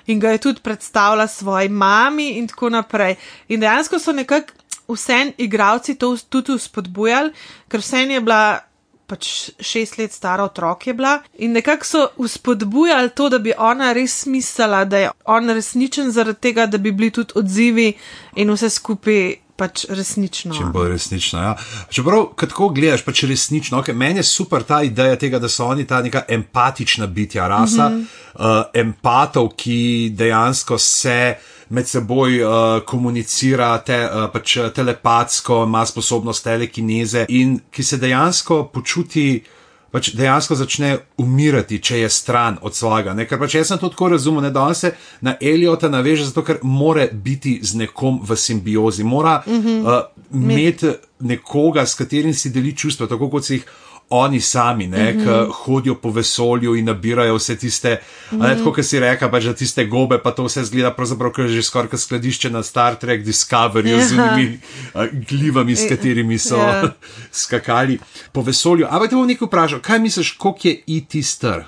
In 0.06 0.20
ga 0.20 0.30
je 0.30 0.38
tudi 0.38 0.60
predstavila 0.62 1.26
svoji 1.26 1.68
mami, 1.68 2.30
in 2.38 2.48
tako 2.48 2.68
naprej. 2.68 3.16
In 3.48 3.60
dejansko 3.60 3.98
so 3.98 4.12
nekako 4.12 4.52
vse 4.88 5.32
igravci 5.38 5.94
to 5.94 6.16
tudi 6.28 6.58
spodbujali, 6.58 7.32
ker 7.68 7.80
vse 7.80 7.98
je 7.98 8.20
bila 8.20 8.67
pač 9.08 9.28
šest 9.60 9.98
let 9.98 10.12
stara 10.12 10.44
otrok 10.44 10.86
je 10.86 10.94
bila 10.94 11.14
in 11.38 11.52
nekako 11.52 11.84
so 11.84 12.02
uspodbujali 12.18 13.10
to, 13.10 13.28
da 13.28 13.38
bi 13.38 13.52
ona 13.58 13.92
res 13.92 14.26
mislila, 14.26 14.84
da 14.84 14.98
je 14.98 15.10
on 15.26 15.50
resničen 15.50 16.10
zaradi 16.10 16.40
tega, 16.40 16.66
da 16.66 16.78
bi 16.78 16.92
bili 16.92 17.10
tudi 17.12 17.32
odzivi 17.36 17.92
in 18.36 18.52
vse 18.52 18.70
skupaj. 18.70 19.22
Pač 19.58 19.88
resnično. 19.90 20.54
Čim 20.54 20.68
bolj 20.72 20.92
resnično. 20.92 21.40
Ja. 21.42 21.54
Čeprav, 21.90 22.28
kako 22.38 22.68
gledaš, 22.76 23.02
pač 23.02 23.24
resnično, 23.26 23.80
okay, 23.82 23.96
meni 23.96 24.22
je 24.22 24.28
super 24.28 24.62
ta 24.62 24.84
ideja 24.86 25.16
tega, 25.18 25.40
da 25.42 25.50
so 25.50 25.66
oni 25.66 25.86
ta 25.86 25.98
neka 26.02 26.22
empatična 26.30 27.06
bitja, 27.06 27.48
rasa, 27.48 27.88
mm 27.88 27.96
-hmm. 27.96 28.04
uh, 28.34 28.64
empatov, 28.74 29.48
ki 29.56 30.10
dejansko 30.14 30.78
se 30.78 31.34
med 31.68 31.88
seboj 31.88 32.42
uh, 32.42 32.50
komunicira, 32.86 33.78
te, 33.78 33.98
uh, 34.04 34.30
pač 34.32 34.56
telepatsko, 34.74 35.64
ima 35.64 35.86
sposobnost 35.86 36.44
telekineze 36.44 37.26
in 37.28 37.60
ki 37.70 37.82
se 37.82 37.96
dejansko 37.96 38.64
počuti. 38.64 39.44
Pač 39.90 40.10
dejansko 40.12 40.54
začne 40.54 40.98
umirati, 41.16 41.78
če 41.80 42.02
je 42.02 42.08
stran 42.12 42.58
od 42.62 42.74
svojega. 42.76 43.14
Ne? 43.16 43.24
Ker 43.24 43.40
pač 43.40 43.54
jaz 43.56 43.70
sem 43.70 43.80
to 43.80 43.88
tako 43.88 44.10
razumel, 44.12 44.50
da 44.52 44.66
se 44.74 44.92
na 45.24 45.36
Eliota 45.40 45.88
naveže, 45.88 46.26
zato 46.28 46.44
ker 46.44 46.58
mora 46.62 47.06
biti 47.12 47.58
z 47.62 47.80
nekom 47.84 48.20
v 48.22 48.36
simbiozi, 48.36 49.04
mora 49.04 49.42
uh 49.46 49.52
-huh. 49.52 49.80
uh, 49.80 50.02
imeti 50.34 50.92
nekoga, 51.20 51.86
s 51.86 51.94
katerim 51.94 52.34
si 52.34 52.50
deli 52.50 52.76
čustva, 52.76 53.06
tako 53.06 53.30
kot 53.30 53.44
si 53.44 53.54
jih 53.54 53.64
oni 54.10 54.40
sami, 54.40 54.86
ne, 54.86 55.12
mm 55.12 55.18
-hmm. 55.18 55.46
ki 55.46 55.52
hodijo 55.52 55.94
po 55.94 56.10
vesolju 56.10 56.74
in 56.74 56.84
nabirajo 56.84 57.34
vse 57.36 57.56
tiste, 57.56 58.00
mm 58.30 58.38
-hmm. 58.38 58.58
tako 58.58 58.72
kot 58.72 58.86
si 58.86 59.00
reka, 59.00 59.28
pač 59.30 59.44
za 59.44 59.54
tiste 59.54 59.84
gobe, 59.84 60.18
pa 60.22 60.30
to 60.30 60.44
vse 60.44 60.64
zgleda 60.64 60.90
pravzaprav, 60.94 61.32
ker 61.32 61.44
je 61.44 61.50
že 61.50 61.62
skoraj 61.62 61.98
skladišče 61.98 62.50
na 62.50 62.62
Star 62.62 62.96
Trek 62.96 63.24
Discovery 63.24 63.88
yeah. 63.88 64.08
z 64.08 64.12
unimi 64.12 64.60
uh, 64.94 65.02
glivami, 65.28 65.76
s 65.76 65.88
katerimi 65.88 66.38
so 66.38 66.56
yeah. 66.56 66.84
Ja. 66.84 66.90
skakali 67.42 67.98
po 68.32 68.42
vesolju. 68.42 68.86
Ampak 68.90 69.10
te 69.10 69.16
bom 69.16 69.26
nekaj 69.26 69.46
vprašal, 69.46 69.80
kaj 69.80 69.98
misliš, 69.98 70.32
koliko 70.32 70.68
je 70.68 70.82
iti 70.86 71.22
star? 71.22 71.64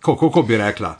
Kako 0.00 0.42
bi 0.42 0.56
rekla? 0.56 0.98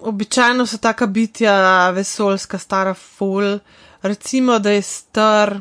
Običajno 0.00 0.66
so 0.66 0.78
taka 0.78 1.06
bitja 1.06 1.90
vesoljska, 1.90 2.58
stara 2.58 2.94
ful, 2.94 3.58
recimo, 4.02 4.58
da 4.58 4.70
je 4.70 4.82
star 4.82 5.60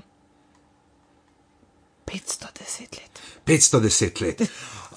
510 2.05 2.81
let. 2.81 3.06
510 3.47 4.21
let. 4.25 4.43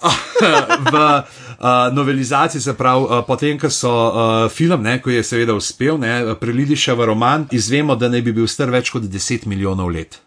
v 0.92 0.94
uh, 0.96 1.92
novelizaciji, 1.92 2.60
se 2.60 2.74
pravi, 2.74 3.04
uh, 3.04 3.24
potem, 3.26 3.58
ko 3.60 3.70
so 3.70 3.90
uh, 3.92 4.48
film, 4.48 4.82
ne, 4.82 4.96
ko 5.02 5.12
je 5.12 5.24
seveda 5.24 5.54
uspel, 5.54 6.00
ne, 6.00 6.34
prelili 6.40 6.76
še 6.76 6.96
v 6.96 7.10
roman, 7.12 7.44
izvemo, 7.52 7.96
da 8.00 8.08
ne 8.08 8.22
bi 8.24 8.32
bil 8.32 8.48
star 8.48 8.72
več 8.72 8.92
kot 8.94 9.04
10 9.04 9.44
milijonov 9.50 9.92
let. 9.92 10.20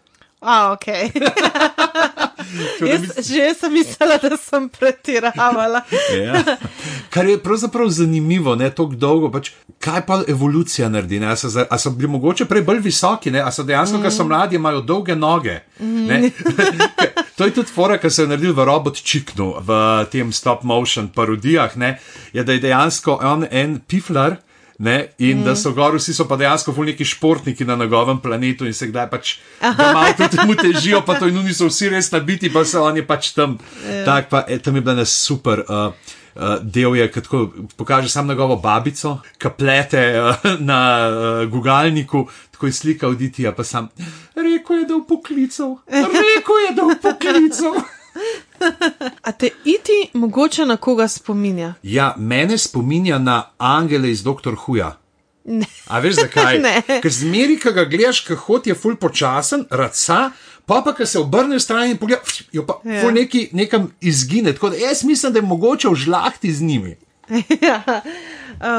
A, 0.44 0.72
ok. 0.76 0.86
Jaz, 2.90 3.28
že 3.28 3.54
sem 3.56 3.72
mislila, 3.72 4.18
da 4.20 4.36
sem 4.36 4.68
pretiravala. 4.68 5.80
ja. 6.24 6.42
Kar 7.10 7.26
je 7.26 7.38
pravzaprav 7.42 7.88
zanimivo, 7.88 8.54
ne 8.54 8.68
tako 8.70 8.94
dolgo. 8.94 9.30
Pač, 9.32 9.50
kaj 9.80 10.04
pa 10.06 10.20
evolucija 10.28 10.88
naredi? 10.92 11.22
A 11.24 11.36
so, 11.36 11.48
a 11.48 11.78
so 11.78 11.90
bili 11.90 12.12
mogoče 12.12 12.44
prej 12.44 12.62
bolj 12.62 12.82
visoki, 12.84 13.32
ne? 13.32 13.40
a 13.40 13.50
so 13.50 13.64
dejansko, 13.64 13.98
mm. 13.98 14.02
ker 14.04 14.12
so 14.12 14.28
mladi, 14.28 14.60
imajo 14.60 14.84
dolge 14.84 15.16
noge. 15.16 15.62
Mm. 15.80 16.28
To 17.36 17.44
je 17.44 17.54
tudi 17.54 17.72
fora, 17.72 17.98
kar 17.98 18.12
se 18.12 18.22
je 18.22 18.28
naredil 18.28 18.54
v 18.54 18.64
robot 18.64 19.02
Čiknu, 19.02 19.54
v 19.60 19.70
tem 20.10 20.32
stop 20.32 20.62
motion 20.62 21.08
parodijah, 21.08 21.76
ne? 21.76 21.98
je 22.32 22.44
da 22.44 22.52
je 22.52 22.60
dejansko 22.60 23.18
on 23.22 23.46
en 23.50 23.80
piflar. 23.80 24.36
Ne? 24.78 25.14
In 25.18 25.38
mm. 25.38 25.44
da 25.44 25.52
so 25.54 25.70
gor, 25.70 25.94
vsi 25.94 26.10
so 26.14 26.24
pa 26.26 26.34
dejansko 26.36 26.74
neki 26.74 27.04
športniki 27.04 27.64
na 27.64 27.76
njegovem 27.76 28.18
planetu 28.18 28.66
in 28.66 28.74
se 28.74 28.88
kdaj 28.90 29.06
pač 29.10 29.36
malo 29.62 30.10
tudi 30.18 30.46
mu 30.46 30.56
težijo, 30.58 31.00
pa 31.06 31.14
to 31.14 31.28
in 31.30 31.38
oni 31.38 31.54
so 31.54 31.68
vsi 31.70 31.92
res 31.94 32.10
nabiti, 32.10 32.50
pa 32.50 32.64
so 32.64 32.82
oni 32.82 33.06
pač 33.06 33.30
tam. 33.38 33.54
Yeah. 33.54 33.98
Ja. 33.98 34.04
Tak, 34.04 34.28
pa, 34.28 34.42
e, 34.48 34.58
tam 34.58 34.74
je 34.74 34.82
bila 34.82 34.98
ena 34.98 35.04
super. 35.06 35.62
Uh, 35.68 35.94
del 36.62 36.96
je, 36.96 37.10
ki 37.12 37.20
pokaže 37.76 38.08
samo 38.08 38.32
njegovo 38.32 38.56
babico, 38.56 39.18
kaplete 39.38 40.20
uh, 40.20 40.34
na 40.70 41.08
uh, 41.08 41.50
gugalniku, 41.50 42.26
tako 42.50 42.66
je 42.66 42.72
slika 42.72 43.08
oditi, 43.08 43.46
pa 43.56 43.64
sam. 43.64 43.88
Rekl 44.34 44.74
je, 44.74 44.84
da 44.84 44.94
je 44.94 45.00
v 45.00 45.06
poklicu. 45.08 45.78
Rekl 45.86 46.58
je, 46.68 46.74
da 46.74 46.82
je 46.82 46.94
v 46.94 47.00
poklicu. 47.02 47.74
A 49.22 49.32
te 49.32 49.50
iti 49.64 50.10
mogoče 50.14 50.66
na 50.66 50.76
koga 50.76 51.08
spominja? 51.08 51.74
Ja, 51.82 52.14
mene 52.18 52.58
spominja 52.58 53.18
na 53.18 53.42
angele 53.58 54.10
iz 54.10 54.22
Dr. 54.22 54.54
Huja. 54.56 54.96
Ne. 55.44 55.66
A 55.86 56.00
veš 56.00 56.14
zakaj? 56.14 56.60
Ker 57.02 57.12
zmeri, 57.12 57.58
ki 57.60 57.72
ga 57.76 57.84
gledaš, 57.84 58.22
ki 58.24 58.36
hodi, 58.46 58.72
je 58.72 58.78
ful 58.78 58.96
počasen, 58.96 59.66
raca, 59.70 60.30
pa 60.66 60.82
pa, 60.84 60.94
ki 60.94 61.06
se 61.06 61.18
obrne 61.18 61.60
stran 61.60 61.90
in 61.90 61.96
pogleda, 61.96 62.22
jo 62.52 62.66
pa 62.66 62.80
ja. 62.84 63.10
neki, 63.10 63.48
nekam 63.52 63.90
izgine. 64.00 64.52
Tako 64.52 64.70
da 64.70 64.76
jaz 64.76 65.04
mislim, 65.04 65.32
da 65.32 65.38
je 65.38 65.46
mogoče 65.46 65.88
užlahti 65.88 66.52
z 66.52 66.62
njimi. 66.62 66.96
ja. 67.68 67.82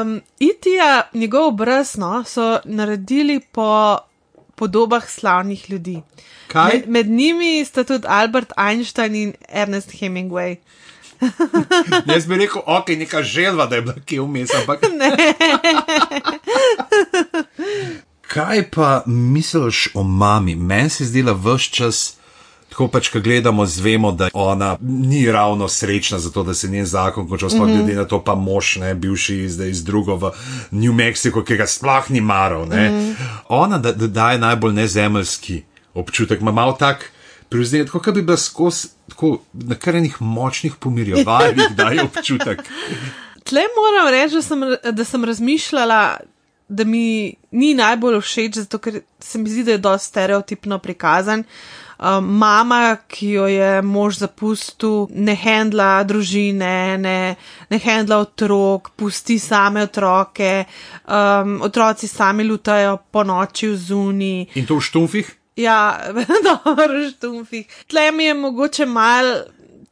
um, 0.02 0.20
Itija, 0.38 1.08
njegov 1.14 1.48
obraz, 1.48 1.96
no, 1.96 2.24
so 2.24 2.58
naredili 2.64 3.40
po 3.52 3.98
podobah 4.54 5.10
slavnih 5.10 5.70
ljudi. 5.70 6.02
Med, 6.54 6.88
med 6.88 7.06
njimi 7.06 7.64
sta 7.64 7.84
tudi 7.84 8.06
Albert 8.08 8.52
Einstein 8.56 9.14
in 9.14 9.32
Ernest 9.48 9.90
Hemingway. 10.00 10.56
Jaz 12.12 12.26
bi 12.26 12.36
rekel, 12.36 12.62
ok, 12.66 12.88
neka 12.88 13.22
želva, 13.22 13.66
da 13.66 13.76
je 13.76 13.82
bila 13.82 13.94
kje 14.04 14.20
vmes, 14.20 14.54
ampak 14.54 14.82
ne. 15.00 15.10
Kaj 18.36 18.70
pa 18.70 19.02
misliš 19.06 19.88
o 19.94 20.02
mami? 20.02 20.54
Meni 20.54 20.90
se 20.90 21.04
zdi, 21.04 21.22
da 21.22 21.32
vse 21.32 21.70
čas, 21.72 22.16
tako 22.68 22.88
pač, 22.92 23.08
ko 23.08 23.20
gledamo, 23.20 23.64
zvemo, 23.66 24.10
da 24.12 24.28
ona 24.34 24.76
ni 24.80 25.22
ravno 25.32 25.68
srečna 25.68 26.18
za 26.18 26.30
to, 26.30 26.42
da 26.44 26.54
se 26.54 26.68
njen 26.68 26.86
zakon 26.86 27.28
končal, 27.28 27.50
sploh 27.50 27.68
mm 27.68 27.72
-hmm. 27.72 27.84
glede 27.84 27.94
na 27.94 28.04
to, 28.04 28.20
pa 28.24 28.34
mož, 28.34 28.76
ne, 28.76 28.94
bivši 28.94 29.48
zdaj 29.48 29.70
iz 29.70 29.84
drugo 29.84 30.16
v 30.16 30.30
New 30.70 30.92
Mexico, 30.92 31.44
ki 31.44 31.56
ga 31.56 31.66
sploh 31.66 32.10
ni 32.10 32.20
maral. 32.20 32.66
Mm 32.66 32.70
-hmm. 32.70 33.14
Ona 33.48 33.78
da, 33.78 33.92
da 33.92 34.06
daje 34.06 34.38
najbolj 34.38 34.72
nezemeljski 34.72 35.62
občutek, 35.94 36.40
ima 36.40 36.52
malo 36.52 36.72
tak. 36.72 37.10
Prevzeti, 37.48 37.90
kot 37.90 38.14
bi 38.14 38.22
bil 38.22 38.36
skozi 38.36 38.88
na 39.52 39.74
kar 39.74 39.96
enih 39.96 40.22
močnih 40.22 40.74
pomirjevalih, 40.80 41.68
da 41.76 41.88
je 41.88 42.02
občutek. 42.02 42.58
Tle 43.48 43.60
moram 43.76 44.10
reči, 44.10 44.34
da 44.34 44.42
sem, 44.42 44.60
da 44.92 45.04
sem 45.04 45.24
razmišljala, 45.24 46.16
da 46.68 46.84
mi 46.84 47.34
ni 47.50 47.74
najbolj 47.74 48.20
všeč, 48.20 48.60
zato 48.64 48.78
ker 48.78 49.00
se 49.20 49.38
mi 49.38 49.50
zdi, 49.50 49.64
da 49.64 49.76
je 49.76 49.78
dosti 49.78 50.08
stereotipno 50.08 50.78
prikazan. 50.78 51.44
Um, 51.96 52.26
mama, 52.38 52.98
ki 53.08 53.30
jo 53.30 53.46
je 53.48 53.80
mož 53.82 54.18
zapustil, 54.20 55.06
ne 55.16 55.32
handla 55.32 56.02
družine, 56.04 56.98
ne, 57.00 57.20
ne 57.70 57.78
handla 57.80 58.18
otrok, 58.26 58.90
pusti 59.00 59.38
same 59.40 59.86
otroke, 59.86 60.66
um, 61.08 61.56
otroci 61.64 62.08
sami 62.08 62.44
lutajo 62.44 62.98
po 63.10 63.24
noči 63.24 63.70
v 63.72 63.76
zuni. 63.80 64.34
In 64.60 64.68
to 64.68 64.76
v 64.76 64.84
štumfih? 64.84 65.30
Ja, 65.56 65.96
dobro, 66.48 67.00
štumfih. 67.14 67.64
Tle 67.88 68.10
mi 68.12 68.28
je 68.28 68.34
mogoče 68.34 68.86
mal 68.86 69.32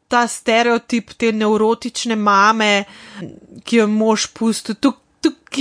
ta 0.08 0.26
stereotip 0.28 1.16
te 1.16 1.32
neurotične 1.32 2.20
mame, 2.20 2.84
ki 3.64 3.80
jo 3.80 3.88
mož 3.88 4.28
pusti. 4.36 4.76
Tukaj 4.76 5.03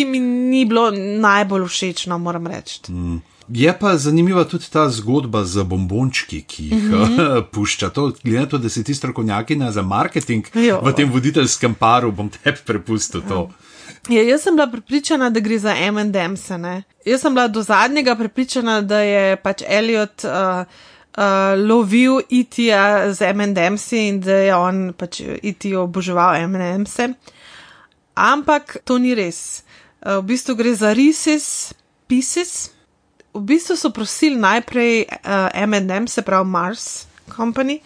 mi 0.05 0.19
ni 0.19 0.65
bilo 0.65 0.91
najbolj 0.91 1.67
všečno, 1.67 2.17
moram 2.17 2.47
reči. 2.47 2.91
Mm. 2.91 3.21
Je 3.49 3.73
pa 3.79 3.97
zanimiva 3.97 4.43
tudi 4.43 4.69
ta 4.71 4.89
zgodba 4.89 5.43
z 5.45 5.63
bombončki, 5.63 6.41
ki 6.41 6.63
jih 6.63 6.83
mm 6.83 6.91
-hmm. 6.91 7.43
pušča. 7.53 7.89
To, 7.89 8.11
glede 8.23 8.39
na 8.39 8.45
to, 8.45 8.57
da 8.57 8.69
si 8.69 8.83
ti 8.83 8.95
strokovnjakinja 8.95 9.71
za 9.71 9.81
marketing 9.81 10.45
jo. 10.53 10.79
v 10.83 10.93
tem 10.93 11.11
voditeljskem 11.11 11.73
paru, 11.73 12.11
bom 12.11 12.29
tebi 12.29 12.57
prepustil 12.65 13.21
to. 13.21 13.49
Ja. 13.49 13.63
Ja, 14.09 14.21
jaz 14.21 14.41
sem 14.41 14.55
bila 14.55 14.67
pripričana, 14.67 15.29
da 15.29 15.39
gre 15.39 15.59
za 15.59 15.75
MDMS. 15.91 16.49
Jaz 17.05 17.21
sem 17.21 17.33
bila 17.33 17.47
do 17.47 17.61
zadnjega 17.61 18.15
pripričana, 18.15 18.81
da 18.81 18.99
je 18.99 19.35
pač 19.35 19.63
Elliot 19.67 20.23
uh, 20.23 20.31
uh, 21.17 21.23
lovil 21.69 22.19
IT-ja 22.29 23.13
z 23.13 23.33
MDMS 23.33 23.91
in 23.91 24.19
da 24.21 24.31
je 24.31 24.55
on 24.55 24.93
pač 24.97 25.21
IT 25.41 25.65
oboževal 25.77 26.47
MDMS. 26.47 26.99
Ampak 28.15 28.77
to 28.85 28.97
ni 29.01 29.15
res. 29.17 29.63
Uh, 30.03 30.21
v 30.21 30.33
bistvu 30.33 30.55
gre 30.59 30.73
za 30.75 30.93
Reese's 30.93 31.73
Pieces. 32.07 32.71
V 33.33 33.41
bistvu 33.41 33.77
so 33.79 33.89
prosili 33.89 34.37
najprej 34.37 35.09
uh, 35.09 35.49
MDM, 35.53 36.05
se 36.07 36.21
pravi 36.21 36.45
Mars 36.49 37.07
Company, 37.29 37.79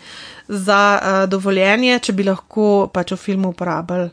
za 0.48 1.00
uh, 1.00 1.30
dovoljenje, 1.30 2.00
če 2.00 2.14
bi 2.14 2.28
lahko 2.28 2.90
pač 2.92 3.16
v 3.16 3.20
filmu 3.22 3.54
uporabljali 3.56 4.10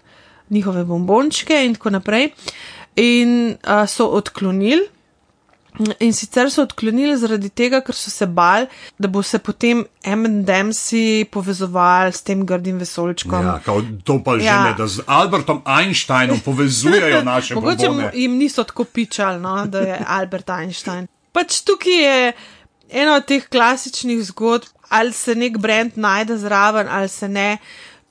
njihove 0.55 0.85
bombončke 0.85 1.65
in 1.65 1.75
tako 1.75 1.91
naprej. 1.91 2.31
In 2.97 3.57
uh, 3.59 3.83
so 3.91 4.07
odklonili, 4.15 4.87
In 5.99 6.13
sicer 6.13 6.47
so 6.51 6.63
odklonili 6.63 7.17
zaradi 7.19 7.49
tega, 7.51 7.81
ker 7.83 7.95
so 7.95 8.11
se 8.11 8.27
bali, 8.27 8.69
da 8.97 9.09
bo 9.09 9.23
se 9.23 9.39
potem 9.39 9.81
M&M's 10.05 10.93
povezoval 11.31 12.13
s 12.13 12.23
tem 12.23 12.45
grdim 12.47 12.79
vesolčkom. 12.79 13.43
Ja, 13.43 13.59
kao, 13.59 13.83
to 14.05 14.21
pa 14.23 14.39
že 14.39 14.45
Ja. 14.45 14.61
ne, 14.65 14.75
da 14.75 14.87
z 14.87 15.03
Albertom 15.07 15.63
Einsteinom 15.67 16.39
povezujejo 16.41 17.25
naše 17.33 17.55
Mogoče 17.55 17.89
bombone. 17.89 18.11
jim 18.15 18.37
niso 18.39 18.65
tako 18.65 18.85
pičali, 18.85 19.41
no, 19.41 19.67
da 19.67 19.79
je 19.81 19.99
Albert 20.09 20.51
Einstein. 20.51 21.07
Pač 21.33 21.61
tukaj 21.61 21.93
je 21.95 22.33
ena 22.91 23.17
od 23.17 23.27
teh 23.27 23.49
klasičnih 23.49 24.23
zgodb, 24.25 24.65
ali 24.89 25.13
se 25.13 25.35
nek 25.35 25.59
brand 25.59 25.93
najde 25.97 26.39
zraven, 26.39 26.87
ali 26.89 27.09
se 27.09 27.29
ne. 27.29 27.59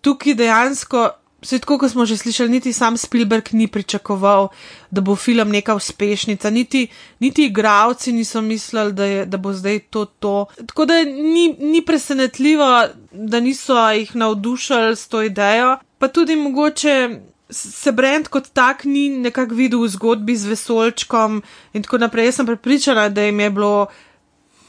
Tukaj 0.01 0.33
dejansko, 0.35 1.09
vse 1.43 1.59
tako, 1.59 1.77
kot 1.77 1.91
smo 1.91 2.05
že 2.05 2.17
slišali, 2.17 2.49
niti 2.49 2.73
sam 2.73 2.97
Spielberg 2.97 3.51
ni 3.51 3.67
pričakoval, 3.67 4.47
da 4.91 5.01
bo 5.01 5.15
film 5.15 5.51
neka 5.51 5.75
uspešnica, 5.75 6.49
niti, 6.49 6.87
niti 7.19 7.45
igravci 7.45 8.11
niso 8.11 8.41
mislili, 8.41 8.93
da, 8.93 9.05
je, 9.05 9.25
da 9.25 9.37
bo 9.37 9.53
zdaj 9.53 9.79
to 9.79 10.05
to. 10.05 10.45
Tako 10.67 10.85
da 10.85 11.03
ni, 11.03 11.55
ni 11.59 11.83
presenetljivo, 11.85 12.87
da 13.11 13.39
niso 13.39 13.77
jih 13.89 14.15
navdušili 14.15 14.95
s 14.95 15.07
to 15.07 15.21
idejo, 15.21 15.77
pa 15.97 16.07
tudi 16.07 16.35
mogoče 16.35 17.19
se 17.53 17.91
brend 17.91 18.27
kot 18.27 18.49
tak 18.53 18.83
ni 18.85 19.09
nekako 19.09 19.55
videl 19.55 19.83
v 19.83 19.91
zgodbi 19.93 20.35
z 20.35 20.49
vesolčkom 20.49 21.43
in 21.73 21.83
tako 21.83 21.97
naprej. 21.97 22.25
Jaz 22.25 22.35
sem 22.41 22.45
prepričana, 22.49 23.09
da 23.09 23.21
jim 23.21 23.39
je 23.39 23.49
bilo 23.49 23.87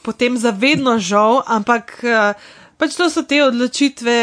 potem 0.03 0.37
zavedno 0.37 0.99
žal, 0.99 1.41
ampak 1.47 2.05
eh, 2.05 2.35
pač 2.85 2.97
to 3.01 3.09
so 3.11 3.25
te 3.25 3.41
odločitve, 3.45 4.17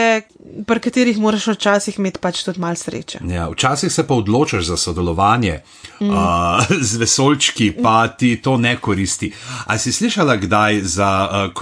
pri 0.70 0.84
katerih 0.84 1.18
moraš 1.22 1.48
včasih 1.56 1.98
imeti 1.98 2.22
pač 2.22 2.44
tudi 2.46 2.62
malo 2.62 2.78
sreče. 2.78 3.24
Ja, 3.30 3.50
včasih 3.50 3.92
se 3.92 4.06
pa 4.08 4.18
odločiš 4.22 4.70
za 4.70 4.78
sodelovanje 4.78 5.62
mm. 6.00 6.10
uh, 6.10 6.72
z 6.90 7.02
vesoljčki, 7.02 7.72
pa 7.82 8.08
ti 8.08 8.36
to 8.44 8.58
ne 8.58 8.76
koristi. 8.78 9.32
A 9.66 9.78
si 9.82 9.94
slišala 9.94 10.38
kdaj 10.42 10.82
za 10.86 11.12
uh, 11.26 11.54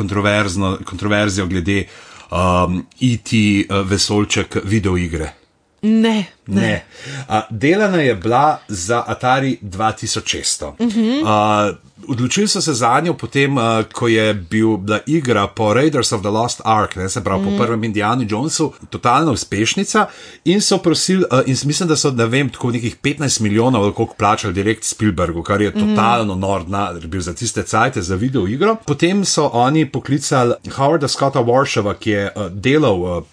kontroverzijo 0.84 1.48
glede 1.48 1.86
um, 2.32 2.84
IT 3.00 3.34
uh, 3.34 3.84
vesoljček 3.88 4.60
videoigre? 4.63 5.38
Ne, 5.81 6.25
ne. 6.48 6.62
Ne. 6.62 6.86
A, 7.27 7.41
delana 7.50 8.01
je 8.01 8.15
bila 8.15 8.59
za 8.67 9.03
Atari 9.07 9.57
2600. 9.62 10.65
Uh 10.65 10.88
-huh. 10.88 11.69
uh, 11.69 11.75
odločili 12.07 12.48
so 12.48 12.62
se 12.62 12.74
za 12.74 13.00
njo 13.00 13.13
potem, 13.13 13.57
uh, 13.57 13.63
ko 13.93 14.07
je 14.07 14.33
bil, 14.33 14.77
bila 14.77 15.00
igra 15.05 15.48
po 15.48 15.74
Raiders 15.74 16.12
of 16.12 16.21
the 16.21 16.29
Lost 16.29 16.62
Ark, 16.65 16.95
ne, 16.95 17.09
se 17.09 17.24
pravi 17.24 17.41
uh 17.41 17.48
-huh. 17.48 17.57
po 17.57 17.63
prvem 17.63 17.83
Indianu 17.83 18.25
Jonesu, 18.29 18.74
totalna 18.89 19.31
uspešnica. 19.31 20.07
In 20.45 20.62
so 20.62 20.77
prosili, 20.77 21.25
uh, 21.31 21.39
in 21.45 21.57
mislim, 21.63 21.89
da 21.89 21.95
so, 21.95 22.12
ne 22.12 22.25
vem, 22.25 22.50
tako 22.50 22.71
nekih 22.71 22.98
15 23.01 23.41
milijonov, 23.41 23.83
ali 23.83 23.93
koliko 23.93 24.13
plačali 24.13 24.53
direkt 24.53 24.83
Spielbergu, 24.83 25.43
kar 25.43 25.62
je 25.62 25.71
totalno 25.71 26.33
uh 26.33 26.39
-huh. 26.39 26.41
nord 26.41 26.65
denar 26.65 27.07
bil 27.07 27.21
za 27.21 27.33
tiste 27.33 27.63
cajte 27.63 28.01
za 28.01 28.15
video 28.15 28.48
igro. 28.48 28.75
Potem 28.86 29.25
so 29.25 29.50
oni 29.53 29.91
poklicali 29.91 30.53
Howarda 30.65 31.07
Scotta 31.07 31.39
Warshawa, 31.39 31.93
ki 31.93 32.09
je 32.09 32.31
uh, 32.36 32.45
delal 32.51 33.01
uh, 33.01 33.24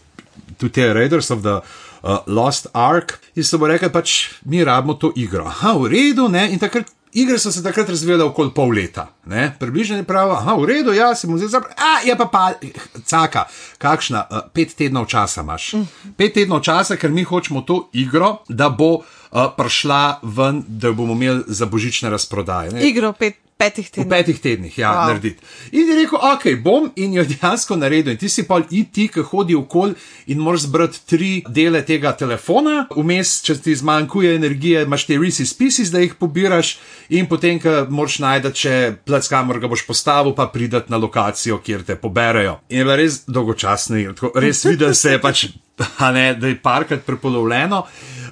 tudi 0.57 0.73
te 0.73 0.93
Raiders 0.93 1.31
of 1.31 1.41
the 1.41 1.61
uh, 2.07 2.19
Lost 2.27 2.71
Ark, 2.73 3.19
in 3.35 3.45
so 3.45 3.59
mu 3.59 3.67
rekli, 3.67 3.91
pač 3.93 4.17
mi 4.47 4.65
rabimo 4.65 4.95
to 4.95 5.13
igro. 5.17 5.47
Aha, 5.51 5.75
v 5.79 5.91
redu, 5.91 6.29
ne, 6.29 6.49
in 6.53 6.63
takrat. 6.63 6.93
Igre 7.17 7.39
so 7.41 7.49
se 7.53 7.63
takrat 7.65 7.89
razvijale 7.89 8.25
okoli 8.29 8.51
pol 8.53 8.75
leta, 8.77 9.07
ne? 9.25 9.47
približno 9.61 9.97
je 9.97 10.05
prav, 10.05 10.35
aha, 10.35 10.53
v 10.61 10.67
redu, 10.69 10.93
ja, 10.93 11.15
si 11.17 11.25
mu 11.25 11.39
zdaj 11.41 11.49
zaprl, 11.49 11.73
a 11.73 12.03
je 12.05 12.17
pa 12.19 12.27
pa, 12.29 12.43
caka, 13.11 13.47
kakšna, 13.81 14.27
uh, 14.29 14.43
pet 14.53 14.75
tednov 14.77 15.07
časa 15.09 15.41
imaš. 15.41 15.71
Pet 16.19 16.35
tednov 16.37 16.61
časa, 16.67 16.99
ker 17.01 17.09
mi 17.15 17.25
hočemo 17.25 17.65
to 17.65 17.87
igro, 17.97 18.43
da 18.53 18.69
bo 18.69 18.91
uh, 19.01 19.49
prišla 19.57 20.21
ven, 20.29 20.61
da 20.69 20.93
bomo 20.93 21.17
imeli 21.17 21.47
za 21.49 21.65
božične 21.65 22.13
razprodaje. 22.13 22.77
Ne? 22.77 22.85
Igro 22.85 23.15
pet, 23.17 23.41
petih 23.57 23.89
V 23.89 23.91
tednov. 23.91 24.11
petih 24.11 24.39
tednih, 24.41 24.79
ja, 24.79 24.91
wow. 24.93 25.07
Narediti. 25.09 25.41
In 25.73 25.89
je 25.89 25.95
rekel, 25.97 26.21
ok, 26.21 26.45
bom 26.63 26.91
in 26.97 27.15
jo 27.17 27.25
dejansko 27.31 27.77
naredil. 27.77 28.13
In 28.13 28.21
ti 28.21 28.29
si 28.29 28.45
pa 28.45 28.61
IT, 28.61 29.01
ki 29.15 29.25
hodi 29.31 29.57
okol 29.57 29.95
in 30.29 30.43
moraš 30.45 30.67
zbrati 30.69 31.00
tri 31.09 31.30
dele 31.49 31.80
tega 31.87 32.13
telefona, 32.13 32.85
vmes, 32.93 33.41
če 33.47 33.57
ti 33.65 33.76
zmanjkuje 33.80 34.35
energije, 34.37 34.85
imaš 34.85 35.07
te 35.09 35.19
risi 35.21 35.49
spisi, 35.49 35.89
da 35.93 36.04
jih 36.04 36.15
pobiraš, 36.21 36.76
in 37.17 37.28
potem, 37.30 37.61
ko 37.63 37.87
moraš 37.89 38.21
najti, 38.25 38.52
če 38.52 38.76
plac 39.09 39.28
kamor 39.33 39.61
ga 39.63 39.73
boš 39.73 39.87
postavil, 39.89 40.37
pa 40.37 40.50
pridati 40.52 40.93
na 40.93 41.00
lokacijo, 41.00 41.63
kjer 41.65 41.87
te 41.89 41.97
poberejo. 41.97 42.61
In 42.69 42.83
je 42.83 42.85
bila 42.85 43.00
res 43.00 43.23
dolgočasna, 43.26 44.02
igra, 44.04 44.35
res 44.37 44.65
videl 44.69 44.93
se 44.95 45.17
je 45.17 45.23
pač, 45.23 45.49
ne, 46.17 46.28
da 46.37 46.52
je 46.52 46.61
parkrat 46.61 47.09
prepolovljeno. 47.09 47.87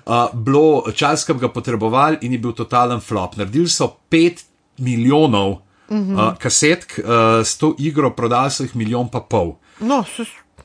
Uh, 0.04 0.28
bilo 0.36 0.92
čas, 0.92 1.22
ki 1.24 1.32
bi 1.32 1.46
ga 1.46 1.48
potrebovali, 1.48 2.26
in 2.28 2.34
je 2.36 2.38
bil 2.44 2.52
totalen 2.52 3.00
flop. 3.00 3.38
Naredili 3.40 3.70
so 3.72 3.88
pet 4.12 4.42
milijonov 4.78 5.50
uh 5.50 5.58
-huh. 5.88 6.28
uh, 6.32 6.38
kasetk, 6.38 6.98
uh, 6.98 7.44
s 7.44 7.58
to 7.58 7.74
igro 7.78 8.10
prodali 8.10 8.50
so 8.50 8.62
jih 8.62 8.76
milijon 8.76 9.08
pa 9.08 9.20
pol. 9.20 9.54
No, 9.80 10.04
s, 10.04 10.20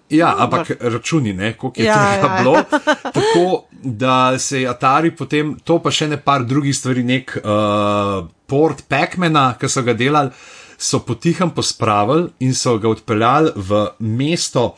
Ja, 0.10 0.36
ampak 0.38 0.72
računi, 0.82 1.34
ne, 1.34 1.54
koliko 1.54 1.82
je 1.82 1.86
ja, 1.86 1.96
tega 1.96 2.28
ja. 2.28 2.36
ja. 2.36 2.42
bilo. 2.42 2.64
Tako 3.18 3.66
da 3.84 4.40
se 4.40 4.62
je 4.62 4.70
Atari 4.70 5.16
potem, 5.16 5.58
to 5.64 5.78
pa 5.80 5.92
še 5.92 6.08
ne 6.08 6.18
par 6.18 6.46
drugih 6.50 6.76
stvari, 6.76 7.04
nek 7.04 7.36
uh, 7.38 8.26
port 8.50 8.82
Pacmana, 8.90 9.54
ki 9.60 9.70
so 9.70 9.84
ga 9.86 9.94
delali, 9.94 10.34
so 10.78 11.04
potihem 11.06 11.52
pospravili 11.54 12.30
in 12.40 12.56
so 12.56 12.78
ga 12.80 12.90
odpeljali 12.90 13.54
v 13.56 13.86
mesto 14.00 14.72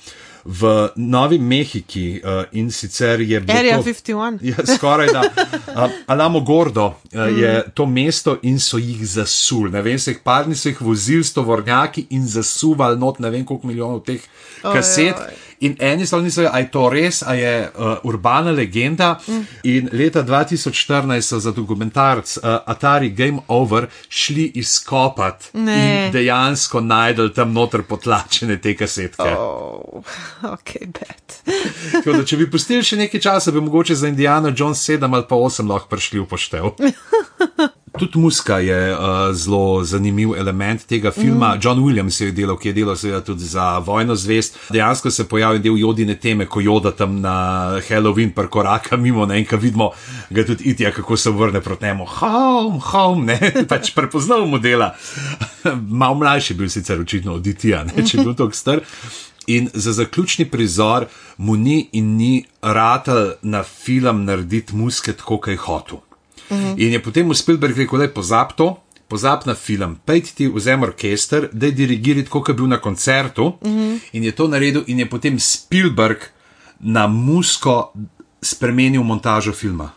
v 0.46 0.66
Novi 0.96 1.38
Mehiki 1.40 2.22
uh, 2.24 2.30
in 2.52 2.72
sicer 2.72 3.22
je 3.22 3.40
bilo. 3.40 3.60
Area 3.60 3.78
to- 3.78 3.84
51. 3.84 4.40
Ja, 4.50 4.76
skoraj 4.76 5.08
da. 5.08 5.22
Uh, 5.68 5.92
Alamo 6.08 6.40
Gordo 6.40 6.86
uh, 6.86 6.94
je 7.38 7.64
to 7.74 7.86
mesto 7.86 8.38
in 8.42 8.60
so 8.60 8.78
jih 8.78 9.08
zasuli. 9.08 9.72
Ne 9.72 9.82
vem, 9.82 10.00
se 10.00 10.12
jih 10.12 10.20
parni 10.24 10.56
so 10.56 10.70
jih 10.70 10.82
vozili 10.82 11.24
s 11.24 11.34
tovornjaki 11.34 12.08
in 12.10 12.28
zasuvali 12.28 13.00
not 13.00 13.20
ne 13.20 13.30
vem 13.30 13.46
koliko 13.46 13.68
milijonov 13.68 14.04
teh 14.04 14.22
kaset. 14.64 15.16
Ojoj. 15.16 15.51
In 15.62 15.76
eni 15.80 16.06
so 16.06 16.18
mislili, 16.22 16.50
a 16.52 16.60
je 16.60 16.72
to 16.72 16.90
res, 16.90 17.22
a 17.22 17.34
je 17.38 17.52
uh, 17.70 17.98
urbana 18.04 18.52
legenda. 18.52 19.20
Mm. 19.28 19.42
In 19.64 19.90
leta 19.94 20.24
2014 20.24 21.22
so 21.22 21.40
za 21.40 21.52
dokumentarc 21.52 22.38
uh, 22.38 22.58
Atari 22.66 23.10
Game 23.10 23.40
Over 23.48 23.88
šli 24.10 24.52
izkopati 24.56 25.58
Ne. 25.58 26.06
in 26.08 26.12
dejansko 26.12 26.82
najdel 26.82 27.30
tam 27.30 27.54
noter 27.54 27.84
potlačene 27.84 28.58
te 28.62 28.76
kasetke. 28.78 29.36
Oh. 29.38 30.04
ok, 30.56 30.74
bed. 30.86 31.38
Tako 31.92 32.12
Da, 32.12 32.26
če 32.26 32.38
bi 32.38 32.50
pustili 32.52 32.84
še 32.84 32.98
nekaj 32.98 33.22
časa, 33.22 33.52
bi 33.52 33.62
mogoče 33.62 33.96
za 33.96 34.08
Indiana 34.08 34.54
Jones 34.58 34.82
7 34.90 35.14
ali 35.14 35.28
pa 35.30 35.36
8 35.36 35.70
lahko 35.70 35.88
prišli 35.88 36.20
v 36.20 36.26
poštev. 36.26 36.72
Tudi 38.00 38.20
muska 38.20 38.58
je 38.60 38.94
uh, 38.94 39.00
zelo 39.34 39.84
zanimiv 39.84 40.34
element 40.38 40.86
tega 40.86 41.12
filma. 41.12 41.56
Mm. 41.56 41.60
John 41.62 41.80
Williams 41.80 42.22
je 42.22 42.32
delal, 42.32 42.56
ki 42.58 42.70
je 42.70 42.74
delal 42.74 42.96
seveda 42.96 43.20
tudi 43.22 43.44
za 43.46 43.78
Vojno 43.78 44.16
zvest. 44.16 44.58
Dejansko 44.70 45.12
se 45.12 45.28
pojavi 45.28 45.60
del 45.60 45.78
jodine 45.78 46.16
teme, 46.16 46.46
ko 46.46 46.62
joda 46.62 46.92
tam 46.92 47.20
na 47.22 47.34
Halloween 47.90 48.32
prkoraka 48.32 48.98
mimo 48.98 49.26
ne, 49.26 49.40
in 49.40 49.46
ko 49.46 49.58
vidimo 49.58 49.90
ga 50.30 50.46
tudi 50.46 50.64
itja, 50.72 50.92
kako 50.92 51.18
se 51.18 51.32
vrne 51.32 51.62
proti 51.62 51.86
njemu. 51.86 52.06
Home, 52.06 52.80
home, 52.80 53.26
ne, 53.26 53.52
pač 53.70 53.92
prepoznal 53.96 54.46
modela. 54.46 54.96
Mal 56.02 56.16
mlajši 56.16 56.54
bil 56.54 56.70
sicer 56.70 57.02
očitno 57.02 57.34
od 57.34 57.48
itja, 57.48 57.84
ne, 57.84 58.08
če 58.08 58.18
je 58.18 58.24
bil 58.24 58.38
tako 58.40 58.56
star. 58.56 58.80
In 59.48 59.68
za 59.74 59.92
zaključni 59.92 60.46
prizor 60.46 61.06
mu 61.38 61.56
ni 61.56 61.90
in 61.92 62.16
ni 62.16 62.46
ratal 62.62 63.34
na 63.42 63.64
film 63.64 64.24
narediti 64.26 64.76
muske 64.76 65.14
tako, 65.14 65.42
je 65.48 65.58
hotel. 65.58 66.00
In 66.78 66.94
je 66.94 67.00
potem 67.04 67.30
v 67.30 67.36
Spielberg 67.38 67.78
rekel, 67.78 67.98
da 67.98 68.04
je 68.04 68.14
pozab 68.14 68.56
to, 68.56 68.76
pozab 69.08 69.46
na 69.46 69.56
film, 69.56 69.98
pejti 70.06 70.36
ti 70.36 70.48
vzem 70.48 70.84
orkester, 70.84 71.50
da 71.52 71.66
je 71.66 71.72
dirigirati, 71.72 72.30
kot 72.30 72.48
je 72.48 72.54
bil 72.54 72.68
na 72.68 72.78
koncertu. 72.78 73.54
Mm 73.64 73.72
-hmm. 73.72 74.00
In 74.12 74.24
je 74.24 74.32
to 74.32 74.48
naredil, 74.48 74.84
in 74.88 75.00
je 75.00 75.10
potem 75.10 75.40
Spielberg 75.40 76.18
na 76.80 77.08
musko 77.08 77.94
spremenil 78.42 79.04
montažo 79.04 79.52
filma. 79.54 79.92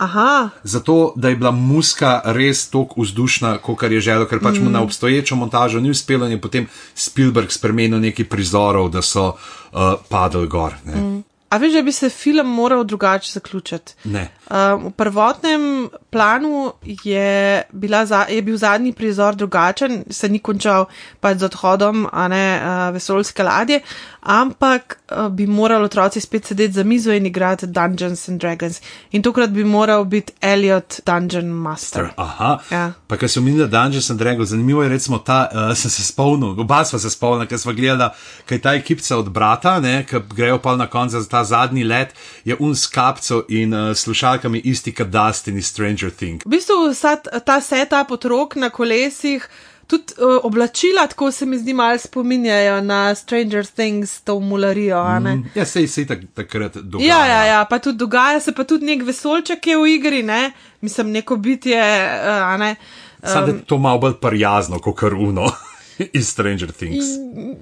Aha, 0.00 0.48
Zato, 0.62 1.12
da 1.16 1.28
je 1.28 1.36
bila 1.36 1.50
muska 1.50 2.22
res 2.24 2.70
tako 2.70 3.02
vzdušna, 3.02 3.58
kot 3.58 3.82
je 3.82 4.00
želel, 4.00 4.24
ker 4.26 4.40
pač 4.40 4.56
mm. 4.56 4.64
mu 4.64 4.70
na 4.70 4.80
obstoječo 4.82 5.36
montažo 5.36 5.80
ni 5.80 5.90
uspelo 5.90 6.24
in 6.26 6.32
je 6.32 6.40
potem 6.40 6.66
Spielberg 6.94 7.52
spremenil 7.52 8.00
nekaj 8.00 8.24
prizorov, 8.24 8.88
da 8.90 9.02
so 9.02 9.26
uh, 9.26 10.00
padli 10.08 10.46
gor. 10.46 10.74
Ne. 10.84 10.96
Mm. 10.96 11.22
A 11.50 11.58
veš, 11.58 11.72
da 11.72 11.82
bi 11.82 11.92
se 11.92 12.08
film 12.08 12.46
moral 12.46 12.84
drugače 12.84 13.32
zaključiti. 13.32 13.94
ne. 14.04 14.28
Um, 14.50 14.84
v 14.84 14.90
prvotnem 14.90 15.88
planu 16.10 16.72
je, 17.04 17.62
za, 18.04 18.26
je 18.28 18.42
bil 18.42 18.56
zadnji 18.56 18.92
prizor 18.92 19.34
drugačen, 19.34 20.04
se 20.10 20.28
ni 20.28 20.38
končal 20.38 20.86
pač 21.20 21.38
z 21.38 21.44
odhodom 21.44 22.06
a 22.12 22.28
ne 22.28 22.44
uh, 22.58 22.94
vesoljske 22.94 23.42
ladje, 23.42 23.80
ampak 24.20 24.98
uh, 25.10 25.28
bi 25.28 25.46
morali 25.46 25.84
otroci 25.84 26.20
spet 26.20 26.44
sedeti 26.44 26.72
za 26.72 26.84
mizo 26.84 27.12
in 27.12 27.26
igrati 27.26 27.66
Dungeons 27.66 28.28
and 28.28 28.40
Dragons. 28.40 28.80
In 29.10 29.22
tokrat 29.22 29.50
bi 29.50 29.64
moral 29.64 30.04
biti 30.04 30.32
Elliot 30.40 31.00
Dungeon 31.06 31.46
Master. 31.46 32.10
Aha. 32.16 32.58
Ja. 32.70 32.92
Pa 33.06 33.16
kar 33.16 33.28
sem 33.28 33.44
minil 33.44 33.68
Dungeons 33.68 34.10
and 34.10 34.18
Dragons, 34.18 34.48
zanimivo 34.48 34.82
je 34.82 34.88
recimo 34.88 35.18
ta, 35.18 35.48
uh, 35.52 35.76
sem 35.76 35.90
se 35.90 36.02
spomnil, 36.02 36.60
oba 36.60 36.84
sva 36.84 36.98
se 36.98 37.10
spomnila, 37.10 37.46
ker 37.46 37.58
sva 37.58 37.72
gledala, 37.72 38.10
kaj 38.46 38.60
ta 38.60 38.74
ekipca 38.74 39.16
od 39.16 39.30
brata, 39.30 39.78
ne, 39.80 40.02
ki 40.08 40.24
grejo 40.34 40.58
pa 40.58 40.76
na 40.76 40.86
koncu 40.86 41.20
za 41.20 41.28
ta 41.28 41.44
zadnji 41.44 41.84
let, 41.84 42.14
je 42.44 42.56
un 42.58 42.74
s 42.76 42.86
kapco 42.86 43.44
in 43.48 43.74
uh, 43.74 43.94
slušalkami 43.96 44.58
isti 44.64 44.94
kot 44.94 45.08
Dustin 45.14 45.58
iz 45.58 45.66
Stranger 45.66 45.99
Stranger 46.00 46.16
Things. 46.16 46.44
V 46.44 46.48
bistvu 46.48 46.88
vsa 46.90 47.16
ta 47.44 47.60
setup 47.60 48.10
otrok 48.10 48.56
na 48.56 48.70
kolesih, 48.70 49.44
tudi 49.86 50.14
uh, 50.18 50.44
oblačila, 50.44 51.06
tako 51.06 51.30
se 51.32 51.46
mi 51.46 51.58
zdi, 51.58 51.74
malo 51.74 51.98
spominjajo 51.98 52.80
na 52.80 53.14
Stranger 53.14 53.66
Things, 53.66 54.20
to 54.20 54.40
mularijo. 54.40 55.02
ne? 55.20 55.42
Ja, 55.54 55.64
sej 55.64 55.86
se 55.86 56.06
tak, 56.06 56.20
takrat 56.34 56.76
dogaja. 56.76 57.08
Ja, 57.08 57.26
ja, 57.26 57.44
ja, 57.44 57.64
pa 57.64 57.78
tudi 57.78 57.98
dogaja 57.98 58.40
se, 58.40 58.52
pa 58.52 58.64
tudi 58.64 58.86
nek 58.86 59.02
vesolček 59.02 59.66
je 59.66 59.76
v 59.76 59.88
igri, 59.88 60.22
ne? 60.22 60.52
mislim, 60.80 61.10
neko 61.10 61.36
bitje, 61.36 61.80
uh, 61.80 62.56
ne. 62.58 62.76
Samo 63.22 63.46
da 63.46 63.52
je 63.52 63.64
to 63.66 63.78
malo 63.78 63.98
bolj 63.98 64.14
prijazno, 64.20 64.78
kot 64.78 64.96
kar 64.96 65.14
uno 65.14 65.50
iz 66.18 66.28
Stranger 66.28 66.72
Things. 66.72 67.04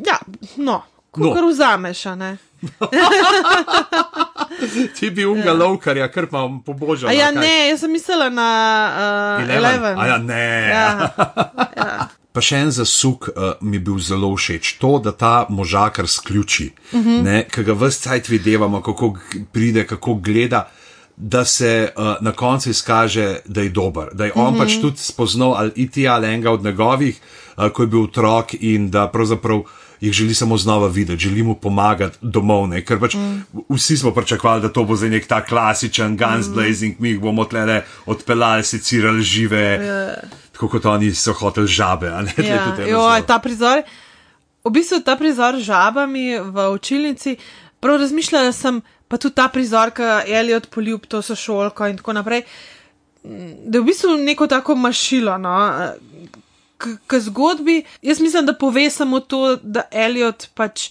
Ja, 0.06 0.18
no, 0.56 0.82
No. 1.18 1.28
ko 1.28 1.34
kar 1.34 1.44
vzameš, 1.44 2.06
a 2.06 2.14
ne. 2.14 2.36
Ti 4.98 5.10
bi 5.10 5.24
unga 5.26 5.52
lovkarja, 5.52 6.08
kar 6.12 6.26
pa 6.26 6.42
pobožal. 6.66 7.10
A 7.10 7.12
ja, 7.12 7.30
ne, 7.30 7.68
jaz 7.70 7.80
sem 7.80 7.92
mislila 7.92 8.28
na 8.30 8.48
uh, 9.40 9.50
Eleven. 9.56 9.98
A 9.98 10.06
ja, 10.06 10.18
ne. 10.18 10.48
Ja, 10.70 10.88
ja. 11.76 12.08
Pa 12.32 12.42
še 12.44 12.58
en 12.66 12.72
zasuk 12.74 13.30
uh, 13.30 13.54
mi 13.60 13.78
je 13.78 13.84
bil 13.86 13.98
zelo 14.02 14.32
všeč. 14.36 14.74
To, 14.82 14.98
da 15.02 15.12
ta 15.12 15.46
možakar 15.48 16.06
sključi, 16.08 16.70
uh 16.92 16.98
Mhm. 16.98 17.26
-huh. 17.26 17.48
ki 17.50 17.62
ga 17.64 17.72
vse 17.72 18.00
cajt 18.08 18.28
videvamo, 18.28 18.82
kako 18.82 19.16
pride, 19.52 19.86
kako 19.86 20.14
gleda. 20.14 20.68
Da 21.16 21.44
se 21.44 21.92
uh, 21.96 22.14
na 22.20 22.32
koncu 22.32 22.70
izkaže, 22.70 23.40
da 23.44 23.60
je 23.60 23.68
dober, 23.68 24.08
da 24.12 24.24
je 24.24 24.32
on 24.34 24.54
mm 24.54 24.56
-hmm. 24.56 24.58
pač 24.58 24.80
tudi 24.80 24.98
spoznal 24.98 25.54
ali 25.54 25.72
iti 25.74 26.08
ali 26.08 26.26
enega 26.26 26.50
od 26.50 26.64
njegovih, 26.64 27.20
uh, 27.56 27.68
ko 27.72 27.82
je 27.82 27.86
bil 27.86 28.02
otrok 28.02 28.54
in 28.60 28.90
da 28.90 29.08
pravzaprav 29.08 29.62
jih 30.00 30.12
želi 30.12 30.34
samo 30.34 30.56
znova 30.56 30.88
videti, 30.88 31.22
želi 31.22 31.42
mu 31.42 31.54
pomagati 31.54 32.18
domov. 32.22 32.68
Ne? 32.68 32.84
Ker 32.84 33.00
pač 33.00 33.14
mm. 33.14 33.62
vsi 33.68 33.96
smo 33.96 34.14
pričakovali, 34.14 34.62
da 34.62 34.72
to 34.72 34.84
bo 34.84 34.96
zdaj 34.96 35.10
nek 35.10 35.26
ta 35.26 35.44
klasičen 35.44 36.16
Guns 36.16 36.48
Blazing, 36.48 36.96
mi 36.98 37.08
jih 37.08 37.20
bomo 37.20 37.44
tle 37.44 37.82
odpeljali, 38.06 38.64
secirali 38.64 39.22
žive, 39.22 39.64
yeah. 39.82 40.36
tako 40.52 40.68
kot 40.68 40.86
oni 40.86 41.14
so 41.14 41.32
hoteli 41.32 41.66
žabe. 41.66 42.06
Ja, 42.38 42.74
zelo. 42.76 43.20
ta 43.26 43.38
prizor, 43.38 43.82
v 44.64 44.70
bistvu 44.70 45.00
ta 45.04 45.16
prizor 45.16 45.58
žabami 45.58 46.38
v 46.38 46.68
učilnici, 46.74 47.36
prav 47.80 48.00
razmišljala 48.00 48.52
sem, 48.52 48.80
pa 49.08 49.16
tudi 49.16 49.34
ta 49.34 49.48
prizor, 49.48 49.90
ki 49.90 50.02
je 50.02 50.40
Eliot 50.40 50.70
poljub 50.70 51.06
to 51.06 51.22
sošolko 51.22 51.86
in 51.86 51.96
tako 51.96 52.12
naprej, 52.12 52.42
da 53.24 53.78
je 53.78 53.82
v 53.82 53.84
bistvu 53.84 54.16
neko 54.22 54.46
tako 54.46 54.74
mašilo. 54.74 55.38
No? 55.38 55.54
K, 56.78 56.96
k 57.06 57.20
zgodbi, 57.20 57.82
jaz 58.02 58.20
mislim, 58.20 58.46
da 58.46 58.54
pove 58.54 58.90
samo 58.90 59.20
to, 59.20 59.56
da 59.56 59.82
Eliot 59.90 60.48
pač 60.54 60.90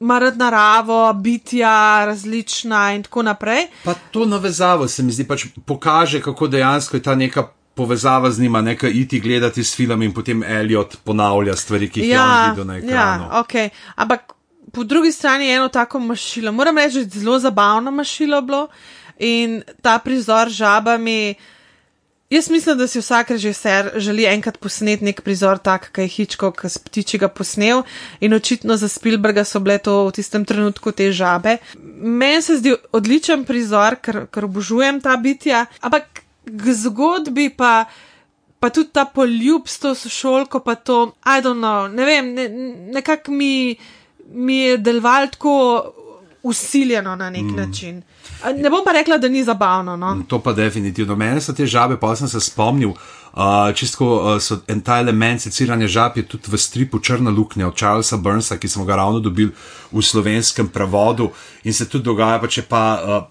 ima 0.00 0.18
rad 0.18 0.38
naravo, 0.38 1.12
bitja 1.12 2.04
različna 2.06 2.92
in 2.94 3.02
tako 3.02 3.22
naprej. 3.22 3.66
Pa 3.84 3.94
to 4.10 4.26
navezavo 4.26 4.88
se 4.88 5.02
mi 5.02 5.12
zdi, 5.12 5.24
pač 5.24 5.46
pokaže, 5.66 6.20
kako 6.22 6.46
dejansko 6.48 6.96
je 6.96 7.02
ta 7.02 7.14
neka 7.14 7.48
povezava 7.74 8.30
z 8.30 8.40
njima, 8.40 8.60
nekaj 8.60 8.90
iti 8.90 9.20
gledati 9.20 9.64
s 9.64 9.76
filmom 9.76 10.02
in 10.02 10.12
potem 10.14 10.42
Elliot 10.42 10.96
ponavlja 11.04 11.56
stvari, 11.56 11.90
ki 11.90 12.00
jih 12.00 12.10
ja, 12.10 12.22
je 12.22 12.42
on 12.42 12.50
videl 12.50 12.66
na 12.66 12.76
ekranu. 12.78 13.24
Ja, 13.24 13.42
okay. 13.42 13.68
Ampak 13.96 14.32
po 14.72 14.84
drugi 14.84 15.12
strani 15.12 15.46
je 15.46 15.56
eno 15.56 15.68
tako 15.68 15.98
mašilo. 16.00 16.52
Moram 16.52 16.78
reči, 16.78 17.04
zelo 17.04 17.38
zabavno 17.38 17.90
mašilo 17.90 18.42
bilo 18.42 18.68
in 19.18 19.62
ta 19.82 19.98
prizor 19.98 20.48
žabami. 20.48 21.34
Jaz 22.34 22.50
mislim, 22.50 22.78
da 22.78 22.86
si 22.90 22.98
vsak 22.98 23.30
režiser 23.30 23.90
želi 23.96 24.24
enkrat 24.26 24.56
posneti 24.58 25.04
nek 25.04 25.20
prizor, 25.22 25.58
tak, 25.58 25.92
ki 25.94 26.02
je 26.02 26.08
Hitchcock 26.08 26.64
s 26.66 26.80
ptičjega 26.82 27.28
posnel, 27.30 27.84
in 28.20 28.34
očitno 28.34 28.74
za 28.76 28.88
Spielberga 28.88 29.44
so 29.46 29.60
bile 29.62 29.78
to 29.78 29.94
v 30.08 30.16
tistem 30.16 30.44
trenutku 30.44 30.92
te 30.92 31.12
žabe. 31.12 31.56
Meni 31.94 32.42
se 32.42 32.56
zdi 32.58 32.74
odličen 32.92 33.44
prizor, 33.46 34.00
ker, 34.02 34.24
ker 34.34 34.48
obožujem 34.50 34.98
ta 35.04 35.14
bitja, 35.16 35.66
ampak 35.80 36.24
k 36.44 36.74
zgodbi 36.82 37.52
pa. 37.54 37.84
Pa 38.58 38.70
tudi 38.72 38.94
ta 38.96 39.04
poljub 39.04 39.66
s 39.68 39.78
to 39.78 39.90
sošolko, 39.94 40.62
pa 40.64 40.74
to, 40.74 41.12
I 41.20 41.42
don't 41.44 41.60
know, 41.60 41.84
ne 41.92 42.04
vem, 42.08 42.30
ne, 42.32 42.48
nekako 42.96 43.32
mi, 43.32 43.76
mi 44.32 44.56
je 44.56 44.78
delovalo 44.78 45.26
tako 45.26 45.52
usiljeno 46.44 47.16
na 47.16 47.30
nek 47.30 47.42
mm. 47.42 47.56
način. 47.56 48.02
Ne 48.56 48.70
bom 48.70 48.84
pa 48.84 48.92
rekla, 48.92 49.18
da 49.18 49.28
ni 49.28 49.44
zabavno. 49.44 49.96
No? 49.96 50.22
To 50.28 50.38
pa 50.42 50.52
definitivno. 50.52 51.16
Mene 51.16 51.40
so 51.40 51.52
te 51.52 51.66
žabe, 51.66 51.96
pa 52.00 52.12
sem 52.16 52.28
se 52.28 52.40
spomnil, 52.40 52.90
uh, 52.90 53.72
čisto 53.74 54.06
uh, 54.06 54.40
so 54.42 54.60
en 54.68 54.80
ta 54.80 54.98
element 55.00 55.40
seciranja 55.40 55.88
žab 55.88 56.18
je 56.20 56.26
tudi 56.28 56.52
v 56.52 56.60
stripu 56.60 57.00
Črna 57.00 57.30
luknja 57.30 57.68
od 57.68 57.78
Charlesa 57.78 58.16
Burnsa, 58.16 58.58
ki 58.60 58.68
smo 58.68 58.84
ga 58.84 58.96
ravno 58.96 59.20
dobili 59.20 59.52
v 59.92 60.02
slovenskem 60.02 60.68
prevodu 60.68 61.30
in 61.64 61.72
se 61.72 61.88
tudi 61.88 62.04
dogaja, 62.04 62.38
pa 62.40 62.48
če 62.48 62.68
pa. 62.68 62.82
Uh, 63.04 63.30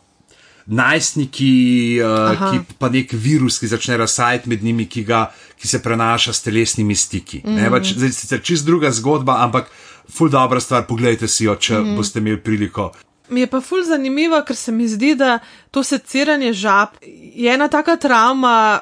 Najstniki, 0.64 2.00
uh, 2.00 2.38
ki 2.40 2.76
pa 2.80 2.88
nek 2.88 3.10
virus, 3.12 3.58
ki 3.60 3.68
začne 3.68 3.98
razsajati 4.00 4.48
med 4.48 4.62
njimi, 4.64 4.86
ki, 4.88 5.02
ga, 5.04 5.26
ki 5.60 5.68
se 5.68 5.82
prenaša 5.84 6.34
s 6.34 6.40
telesnimi 6.42 6.96
stiki. 6.96 7.42
Mm 7.44 7.58
-hmm. 7.58 7.96
zdaj, 7.98 8.12
sicer 8.12 8.42
čist 8.42 8.66
druga 8.66 8.92
zgodba, 8.92 9.44
ampak 9.44 9.68
ful 10.10 10.30
dobra 10.30 10.60
stvar, 10.60 10.86
pogledajte 10.88 11.28
si 11.28 11.46
jo, 11.46 11.56
če 11.56 11.80
mm 11.80 11.96
boste 11.98 12.20
imeli 12.20 12.42
priliko. 12.42 12.92
Mi 13.30 13.46
je 13.46 13.48
pa 13.48 13.62
ful 13.62 13.84
zanimivo, 13.88 14.42
ker 14.46 14.56
se 14.56 14.72
mi 14.72 14.88
zdi, 14.88 15.16
da 15.16 15.40
to 15.72 15.84
seciranje 15.84 16.54
žab 16.54 16.98
je 17.02 17.54
ena 17.54 17.68
taka 17.68 17.96
travma 17.96 18.80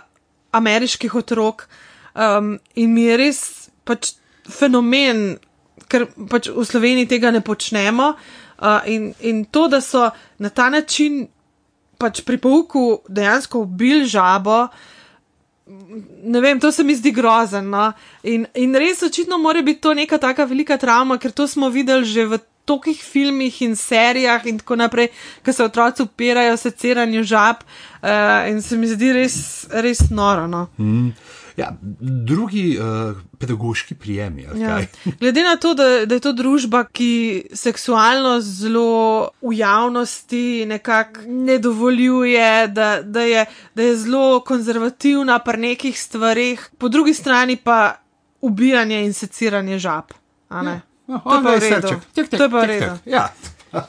ameriških 0.52 1.16
otrok 1.16 1.68
um, 2.16 2.58
in 2.76 2.94
mi 2.94 3.06
je 3.06 3.18
res 3.18 3.42
pač 3.86 4.14
fenomen, 4.50 5.38
ker 5.88 6.08
pač 6.30 6.50
v 6.50 6.66
Sloveniji 6.66 7.08
tega 7.08 7.32
ne 7.32 7.42
počnemo. 7.42 8.14
Uh, 8.62 8.82
in, 8.86 9.14
in 9.26 9.46
to, 9.46 9.68
da 9.68 9.82
so 9.82 10.10
na 10.38 10.50
ta 10.50 10.70
način 10.70 11.28
pač 11.98 12.22
pri 12.26 12.38
pouku 12.42 13.02
dejansko 13.10 13.66
ubili 13.66 14.06
žabo, 14.10 14.68
ne 16.24 16.42
vem, 16.42 16.60
to 16.60 16.72
se 16.72 16.84
mi 16.84 16.96
zdi 16.96 17.12
grozno. 17.12 17.62
No? 17.62 17.94
In, 18.24 18.48
in 18.56 18.76
res 18.76 19.04
očitno 19.04 19.38
mora 19.38 19.62
biti 19.62 19.82
to 19.82 19.94
neka 19.94 20.18
taka 20.18 20.46
velika 20.46 20.78
travma, 20.78 21.18
ker 21.18 21.32
to 21.32 21.48
smo 21.48 21.70
videli 21.70 22.06
že 22.06 22.26
v 22.26 22.40
tolikih 22.72 23.04
filmih 23.04 23.62
in 23.62 23.76
serijah 23.76 24.46
in 24.48 24.60
tako 24.64 24.80
naprej, 24.80 25.12
ki 25.44 25.54
se 25.54 25.64
otroci 25.64 26.08
upirajo 26.08 26.58
seciranju 26.58 27.24
žab 27.24 27.64
uh, 27.66 28.50
in 28.50 28.62
se 28.62 28.78
mi 28.78 28.88
zdi 28.88 29.14
res, 29.14 29.68
res 29.72 30.10
noro. 30.10 30.48
No? 30.48 30.68
Mm. 30.80 31.12
Ja, 31.58 31.68
drugi 32.00 32.80
uh, 32.80 33.18
pedagoški 33.38 33.96
prijemi. 33.96 34.48
ali 34.48 34.62
Ja. 34.62 34.78
kaj? 34.78 34.88
Glede 35.20 35.44
na 35.44 35.56
to, 35.56 35.74
da, 35.74 36.06
da 36.06 36.16
je 36.16 36.24
to 36.24 36.32
družba, 36.34 36.86
ki 36.88 37.44
seksualno 37.54 38.38
zelo 38.42 39.30
v 39.42 39.54
javnosti 39.60 40.66
nekako 40.66 41.28
ne 41.28 41.60
dovoljuje, 41.60 42.68
da, 42.68 43.02
da, 43.04 43.22
je, 43.22 43.46
da 43.76 43.84
je 43.84 43.98
zelo 43.98 44.40
konzervativna 44.48 45.40
pri 45.40 45.58
nekih 45.58 46.00
stvarih, 46.02 46.70
po 46.78 46.90
drugi 46.90 47.14
strani 47.14 47.56
pa 47.56 48.00
ubijanje 48.42 49.04
in 49.06 49.14
seciranje 49.14 49.80
žab. 49.80 50.16
a 50.50 50.80
Ja, 51.12 51.20
To 51.20 51.36
je 51.36 51.44
pa 51.44 51.60
srček. 51.60 52.00
Tik, 52.14 52.30
tik, 52.30 52.38
To 52.40 52.44
je 52.44 52.50
pa 52.50 52.66
redu. 52.66 52.94
tik. 53.04 53.14
Ja. 53.14 53.28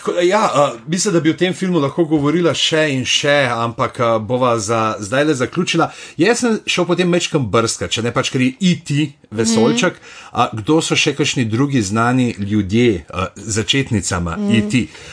Tako 0.00 0.12
ja, 0.20 0.50
uh, 0.54 0.80
mislim, 0.86 1.14
da 1.14 1.20
bi 1.20 1.30
o 1.30 1.36
tem 1.36 1.54
filmu 1.54 1.80
lahko 1.80 2.04
govorila 2.08 2.54
še 2.56 2.86
in 2.94 3.02
še, 3.04 3.50
ampak 3.52 3.98
uh, 4.00 4.14
bova 4.24 4.54
za 4.58 4.96
zdaj 5.00 5.24
le 5.28 5.34
zaključila. 5.36 5.90
Jaz 6.16 6.40
sem 6.40 6.56
šel 6.66 6.86
potem 6.88 7.08
mečkam 7.12 7.44
brska, 7.52 7.88
če 7.88 8.06
ne 8.06 8.12
pač, 8.12 8.30
je 8.32 8.48
IT 8.60 8.92
vesolček. 9.30 10.00
Mm. 10.00 10.14
Uh, 10.32 10.54
kdo 10.62 10.80
so 10.80 10.96
še 10.96 11.12
kakšni 11.18 11.44
drugi 11.44 11.82
znani 11.84 12.32
ljudje, 12.38 13.04
uh, 13.12 13.28
začetnicama 13.36 14.38
mm. 14.40 14.56
IT? 14.56 15.04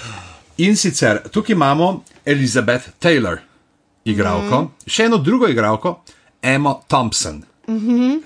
In 0.64 0.80
sicer 0.80 1.20
tukaj 1.32 1.56
imamo 1.56 1.92
Elizabeth 2.26 2.96
Taylor, 3.04 3.44
igralko, 4.08 4.62
mm. 4.70 4.88
še 4.88 5.12
eno 5.12 5.20
drugo 5.20 5.52
igralko, 5.52 5.98
Emma 6.42 6.78
Thompson. 6.88 7.44
Mm 7.68 7.80
-hmm. 7.80 8.20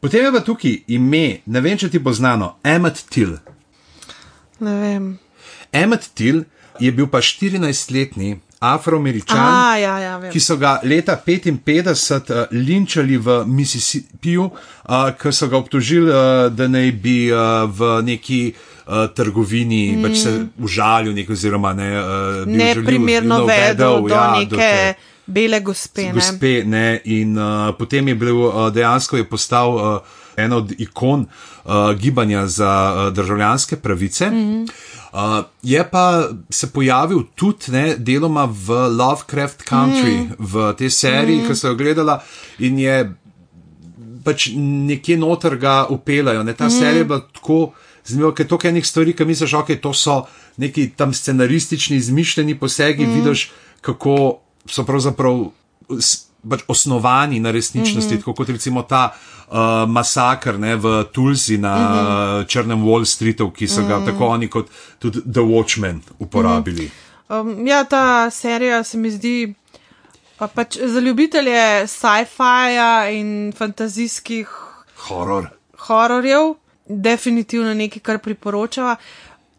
Potem 0.00 0.24
je 0.24 0.32
pa 0.32 0.40
tukaj 0.44 0.74
ime, 0.92 1.40
ne 1.46 1.60
vem, 1.64 1.78
če 1.78 1.90
ti 1.90 1.98
bo 2.02 2.12
znano, 2.12 2.56
Emmet 2.64 3.04
Till. 3.10 3.36
Ne 4.60 4.74
vem. 4.80 5.06
Emmet 5.72 6.10
Till 6.14 6.44
je 6.80 6.92
bil 6.92 7.08
pa 7.08 7.22
14-letni 7.24 8.36
afroameričan, 8.60 9.38
A, 9.38 9.76
ja, 9.76 9.98
ja, 10.00 10.14
vem. 10.18 10.30
ki 10.32 10.40
so 10.40 10.56
ga 10.56 10.78
leta 10.84 11.16
55 11.26 12.32
uh, 12.32 12.54
linčali 12.56 13.18
v 13.20 13.42
Mississippiju, 13.46 14.46
uh, 14.48 15.10
ker 15.20 15.34
so 15.34 15.48
ga 15.52 15.60
obtožili, 15.60 16.08
uh, 16.08 16.46
da 16.52 16.68
naj 16.68 16.92
bi 16.92 17.18
uh, 17.28 17.68
v 17.68 17.90
neki 18.06 18.40
uh, 18.52 19.06
trgovini 19.12 19.96
mm. 19.96 20.06
pač 20.06 20.22
se 20.24 20.32
užalil, 20.56 21.12
nek, 21.16 21.30
oziroma 21.30 21.74
ne, 21.76 21.90
uh, 22.00 22.40
Neprimerno 22.48 23.44
vedel 23.44 24.00
do 24.08 24.14
ja, 24.14 24.24
do 24.32 24.40
neke 24.40 24.56
te- 24.56 25.14
bele 25.26 25.60
gospe. 25.60 26.02
Ne? 26.02 26.12
gospe, 26.12 26.64
ne, 26.64 27.00
in 27.04 27.38
uh, 27.38 27.74
potem 27.78 28.08
je 28.08 28.14
bil 28.14 28.38
uh, 28.46 28.68
dejansko 28.74 29.16
je 29.16 29.28
postal 29.28 29.74
uh, 29.74 29.98
ena 30.36 30.56
od 30.56 30.72
ikon 30.78 31.26
uh, 31.26 31.92
gibanja 31.98 32.46
za 32.46 32.72
uh, 32.94 33.12
državljanske 33.14 33.76
pravice. 33.76 34.30
Mm 34.30 34.34
-hmm. 34.34 34.70
Uh, 35.12 35.44
je 35.62 35.90
pa 35.90 36.28
se 36.50 36.72
pojavil 36.72 37.22
tudi 37.34 37.72
ne, 37.72 37.96
deloma 37.96 38.44
v 38.44 38.68
Lovecraft 38.70 39.62
Country, 39.64 40.18
mm. 40.18 40.34
v 40.38 40.74
tej 40.76 40.90
seriji, 40.90 41.40
mm. 41.40 41.46
ki 41.48 41.54
so 41.56 41.68
jo 41.68 41.74
gledala 41.74 42.22
in 42.58 42.78
je 42.78 43.14
pač 44.24 44.50
nekje 44.56 45.16
noter 45.16 45.56
ga 45.56 45.86
upelajo. 45.88 46.42
Ne. 46.42 46.52
Ta 46.54 46.66
mm. 46.66 46.70
serija 46.70 46.98
je 46.98 47.04
bila 47.04 47.20
tako 47.32 47.72
zanimiva, 48.04 48.34
ker 48.34 48.44
je 48.44 48.48
toliko 48.48 48.68
enih 48.68 48.86
stvari, 48.86 49.12
ki 49.16 49.24
misliš, 49.24 49.52
okay, 49.52 49.80
to 49.80 49.94
so 49.94 50.26
neki 50.56 50.90
tam 50.96 51.14
scenaristični, 51.14 51.96
izmišljeni 51.96 52.58
posegi, 52.58 53.06
mm. 53.06 53.14
vidiš, 53.14 53.50
kako 53.80 54.40
so 54.68 54.84
pravzaprav 54.84 55.50
pač 56.48 56.60
osnovani 56.68 57.40
na 57.40 57.50
resničnosti, 57.50 58.14
mm 58.14 58.18
-hmm. 58.18 58.20
tako 58.20 58.34
kot 58.34 58.48
recimo 58.48 58.82
ta 58.82 59.10
uh, 59.48 59.56
masakr 59.88 60.58
ne, 60.58 60.76
v 60.76 61.04
Tulsi 61.12 61.58
na 61.58 61.76
mm 61.76 61.82
-hmm. 61.82 62.46
črnem 62.46 62.84
Wall 62.84 63.04
Streetu, 63.04 63.50
ki 63.50 63.68
so 63.68 63.82
ga 63.82 63.98
mm 63.98 64.02
-hmm. 64.02 64.06
tako 64.06 64.26
oni 64.26 64.48
kot 64.48 64.66
tudi 64.98 65.20
The 65.32 65.40
Watchmen 65.40 66.00
uporabili. 66.18 66.84
Mm 66.84 66.88
-hmm. 66.88 67.06
Um, 67.28 67.66
ja, 67.66 67.84
ta 67.84 68.30
serija 68.30 68.84
se 68.84 68.98
mi 68.98 69.10
zdi. 69.10 69.54
Pa 70.38 70.46
pač 70.46 70.76
za 70.78 71.00
ljubitelje 71.00 71.86
sci-fija 71.86 73.10
in 73.10 73.52
fantazijskih 73.56 74.48
Horor. 74.96 75.48
hororjev, 75.78 76.54
definitivno 76.88 77.74
nekaj, 77.74 78.02
kar 78.02 78.18
priporočava. 78.18 78.96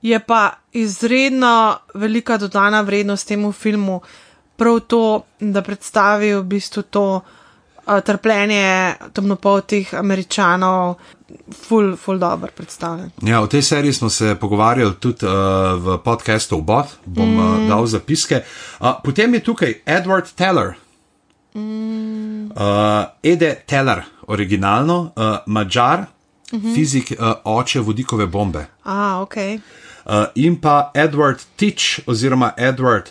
Je 0.02 0.20
pa 0.20 0.54
izredno 0.72 1.78
velika 1.93 2.38
dodana 2.38 2.82
vrednost 2.82 3.28
temu 3.28 3.52
filmu, 3.52 4.02
prav 4.58 4.80
to, 4.80 5.24
da 5.39 5.62
predstavi 5.62 6.34
v 6.36 6.43
bistvu 6.43 6.84
to 6.84 7.06
uh, 7.88 8.00
trpljenje 8.06 8.96
temnopoltih 9.13 9.93
američanov, 9.96 10.96
ful, 11.67 11.96
ful 11.96 12.20
dobro 12.20 12.50
predstavljen. 12.56 13.12
Ja, 13.22 13.41
o 13.41 13.48
tej 13.48 13.62
seriji 13.62 13.93
smo 13.93 14.10
se 14.10 14.36
pogovarjali 14.36 14.96
tudi 15.00 15.26
uh, 15.26 15.32
v 15.84 15.98
podkastu 16.04 16.58
Obot, 16.58 16.86
bom 17.06 17.36
mm. 17.36 17.39
uh, 17.39 17.67
dal 17.70 17.86
zapiske. 17.86 18.41
Uh, 18.80 18.88
potem 19.04 19.34
je 19.34 19.43
tukaj 19.43 19.82
Edward 19.86 20.34
Teller. 20.36 20.74
Mm. 21.56 22.52
Uh, 22.52 23.06
Ede 23.24 23.56
Teller, 23.65 24.04
originalno, 24.28 25.12
uh, 25.15 25.38
mačar, 25.46 26.06
mm 26.52 26.60
-hmm. 26.60 26.76
fizik, 26.76 27.13
uh, 27.20 27.34
oče 27.43 27.80
vodikove 27.80 28.26
bombe. 28.26 28.65
A, 28.84 29.22
ok. 29.22 29.36
Uh, 29.38 30.13
in 30.36 30.62
pa 30.62 30.91
Edward 30.93 31.39
Titch, 31.56 32.00
oziroma 32.06 32.52
Edward 32.58 33.10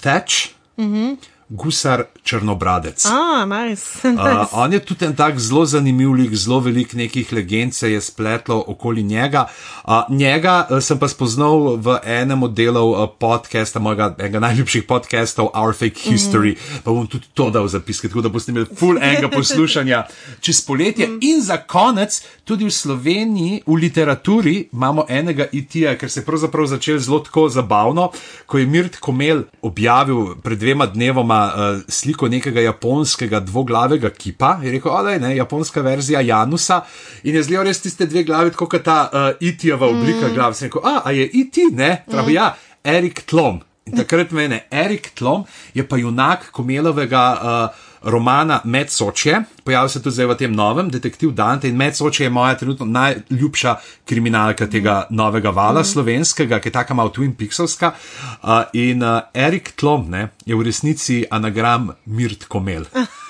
Thatch, 0.00 0.54
mm 0.76 0.94
-hmm. 0.94 1.33
Gusar 1.48 2.04
črnobradec. 2.22 3.06
A, 3.06 3.44
nice. 3.44 3.84
Uh, 4.14 4.24
nice. 4.24 4.50
on 4.52 4.72
je 4.72 4.80
tudi 4.80 5.04
en 5.04 5.16
tak 5.16 5.38
zelo 5.38 5.64
zanimiv 5.66 6.12
lik, 6.12 6.34
zelo 6.34 6.60
velik 6.60 6.92
nekih 6.94 7.32
legend 7.32 7.74
se 7.74 7.92
je 7.92 8.00
spletlo 8.00 8.64
okoli 8.66 9.02
njega. 9.02 9.46
Uh, 9.84 10.02
njega 10.08 10.66
uh, 10.70 10.78
sem 10.80 10.98
pa 10.98 11.08
spoznal 11.08 11.76
v 11.76 11.98
enem 12.04 12.42
od 12.42 12.54
delov 12.54 12.90
uh, 12.90 13.08
podcasta, 13.18 13.78
mojega 13.78 14.14
enega 14.18 14.40
najljubših 14.40 14.84
podcastov, 14.88 15.50
Our 15.54 15.74
Fake 15.74 16.00
History, 16.10 16.52
mm 16.52 16.56
-hmm. 16.56 16.82
pa 16.84 16.90
bom 16.90 17.06
tudi 17.06 17.26
to 17.34 17.50
dal 17.50 17.68
zapiske, 17.68 18.08
tako 18.08 18.20
da 18.20 18.28
boste 18.28 18.52
imeli 18.52 18.66
full 18.76 18.98
enega 19.02 19.28
poslušanja 19.36 20.04
čez 20.40 20.60
poletje. 20.60 21.06
Mm. 21.06 21.18
In 21.20 21.42
za 21.42 21.56
konec, 21.56 22.22
tudi 22.44 22.64
v 22.64 22.70
Sloveniji, 22.70 23.62
v 23.66 23.74
literaturi 23.74 24.68
imamo 24.72 25.04
enega 25.08 25.46
IT-ja, 25.52 25.98
ker 25.98 26.10
se 26.10 26.20
je 26.20 26.24
pravzaprav 26.24 26.66
začel 26.66 26.98
zelo 26.98 27.18
tako 27.18 27.48
zabavno, 27.48 28.10
ko 28.46 28.58
je 28.58 28.66
Mirt 28.66 28.96
Komel 28.96 29.42
objavil 29.62 30.34
pred 30.42 30.58
dvema 30.58 30.86
dnevoma 30.86 31.33
uh, 31.34 31.82
sliko 31.88 32.28
nekega 32.28 32.64
japonskega 32.64 33.40
dvoglavega 33.44 34.10
kipa. 34.10 34.58
Je 34.62 34.72
rekel, 34.74 34.94
da 35.04 35.14
je 35.14 35.20
ne, 35.20 35.34
japonska 35.36 35.82
verzija 35.84 36.20
Janusa 36.20 36.80
in 37.24 37.38
je 37.38 37.42
zelo 37.42 37.64
res 37.66 37.82
tiste 37.82 38.06
dve 38.06 38.24
glavi, 38.24 38.54
kot 38.56 38.78
je 38.78 38.82
ta 38.84 38.98
uh, 39.06 39.28
IT-jeva 39.40 39.88
oblika 39.90 40.28
mm. 40.28 40.34
glav. 40.34 40.56
Sem 40.58 40.70
rekel, 40.70 40.84
a, 40.84 41.02
a 41.04 41.14
je 41.16 41.28
IT, 41.42 41.62
ne? 41.72 41.92
Pravi, 42.10 42.32
mm. 42.32 42.36
ja, 42.36 42.50
Erik 42.84 43.24
Tlom. 43.30 43.62
In 43.84 43.98
takrat 43.98 44.30
mene, 44.32 44.62
Erik 44.72 45.10
Tlom 45.18 45.44
je 45.76 45.84
pa 45.84 45.98
junak 46.00 46.48
Komelovega 46.56 47.24
uh, 47.34 47.90
romana 48.04 48.60
Med 48.64 48.90
Sočje, 48.90 49.42
pojavil 49.64 49.88
se 49.88 50.02
tudi 50.02 50.14
zdaj 50.14 50.26
v 50.26 50.36
tem 50.38 50.52
novem, 50.52 50.90
detektiv 50.90 51.32
Dante 51.32 51.68
in 51.68 51.76
Med 51.76 51.96
Sočje 51.96 52.26
je 52.26 52.30
moja 52.30 52.54
trenutno 52.54 52.86
najljubša 52.86 53.76
kriminalka 54.04 54.66
tega 54.66 55.06
novega 55.10 55.50
vala 55.50 55.80
mm. 55.80 55.84
slovenskega, 55.84 56.60
ki 56.60 56.68
je 56.68 56.72
taka 56.72 56.94
malo 56.94 57.12
Twin 57.16 57.34
Pixelska. 57.36 57.94
Uh, 58.42 58.62
in 58.72 59.02
uh, 59.02 59.20
Erik 59.34 59.72
Tlom 59.80 60.10
ne, 60.10 60.28
je 60.46 60.56
v 60.56 60.62
resnici 60.62 61.24
anagram 61.30 61.92
Mirt 62.04 62.44
Komel. 62.48 62.84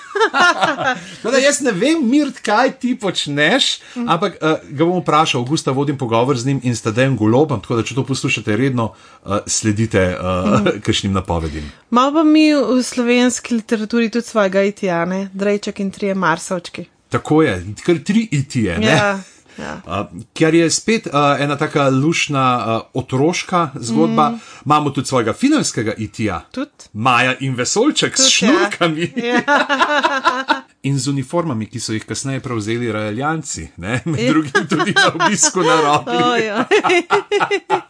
Tako 1.21 1.31
da 1.33 1.37
jaz 1.37 1.61
ne 1.61 1.71
vem, 1.71 2.01
Mirt, 2.09 2.39
kaj 2.45 2.71
ti 2.79 2.95
počneš, 2.99 3.79
ampak 4.07 4.37
uh, 4.41 4.57
ga 4.69 4.85
bom 4.85 5.01
vprašal, 5.01 5.41
Augusta 5.41 5.71
vodim 5.71 5.97
pogovor 5.97 6.37
z 6.37 6.45
njim 6.45 6.59
in 6.63 6.75
sta 6.75 6.91
den 6.91 7.17
golobam, 7.17 7.61
tako 7.61 7.79
da 7.79 7.83
če 7.83 7.95
to 7.95 8.05
poslušate 8.05 8.57
redno, 8.57 8.91
uh, 9.23 9.37
sledite 9.47 10.07
uh, 10.15 10.59
mm. 10.61 10.79
kakšnim 10.85 11.13
napovedim. 11.13 11.71
Malo 11.89 12.13
pa 12.13 12.23
mi 12.23 12.49
v 12.53 12.81
slovenski 12.83 13.55
literaturi 13.55 14.09
tudi 14.09 14.27
svojega 14.27 14.63
itijane, 14.63 15.29
Drejček 15.33 15.79
in 15.79 15.91
trije 15.91 16.15
Marsovčki. 16.15 16.85
Tako 17.09 17.43
je, 17.43 17.63
kar 17.85 17.99
tri 18.03 18.27
itije. 18.31 18.77
ne? 18.79 18.87
Ja, 18.87 19.19
ja. 19.57 19.81
Uh, 19.85 20.21
ker 20.33 20.55
je 20.55 20.69
spet 20.69 21.07
uh, 21.07 21.13
ena 21.39 21.57
taka 21.57 21.89
lušna 21.89 22.45
uh, 22.57 22.81
otroška 22.93 23.69
zgodba, 23.75 24.29
mm. 24.29 24.39
imamo 24.65 24.89
tudi 24.89 25.07
svojega 25.07 25.33
filmskega 25.33 25.93
itija. 25.97 26.45
Tudi. 26.51 26.71
Maja 26.93 27.35
in 27.39 27.55
vesolček 27.55 28.17
s 28.17 28.39
Tudi, 28.39 28.51
ja. 28.51 28.57
šnurkami 28.59 29.13
Ja. 29.15 29.41
in 30.85 30.99
z 30.99 31.09
uniformami, 31.09 31.65
ki 31.65 31.79
so 31.81 31.95
jih 31.95 32.03
kasneje 32.05 32.39
prevzeli 32.45 32.91
rajaljanci, 32.91 33.67
ne? 33.81 34.01
med 34.05 34.27
drugim 34.29 34.67
tudi 34.69 34.93
na 34.93 35.07
obisku 35.13 35.63
na 35.65 35.81
roki. 35.81 36.17
Oj, 36.23 36.51
oj. 36.51 37.01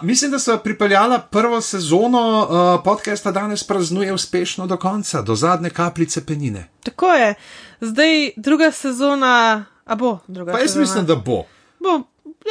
Mislim, 0.09 0.31
da 0.31 0.39
so 0.39 0.57
pripeljala 0.57 1.19
prvo 1.19 1.61
sezono 1.61 2.21
uh, 2.39 2.83
podcasta 2.83 3.31
danes 3.31 3.63
praznuje 3.63 4.13
uspešno 4.13 4.67
do 4.67 4.77
konca, 4.77 5.21
do 5.21 5.35
zadnje 5.35 5.69
kapljice 5.69 6.25
penine. 6.25 6.69
Tako 6.83 7.13
je. 7.13 7.33
Zdaj 7.81 8.31
druga 8.37 8.71
sezona, 8.71 9.65
a 9.85 9.95
bo 9.95 10.17
druga 10.27 10.51
Pa 10.51 10.59
jaz 10.59 10.69
sezona. 10.69 10.81
mislim, 10.81 11.05
da 11.05 11.15
bo. 11.15 11.43
Bo. 11.85 12.01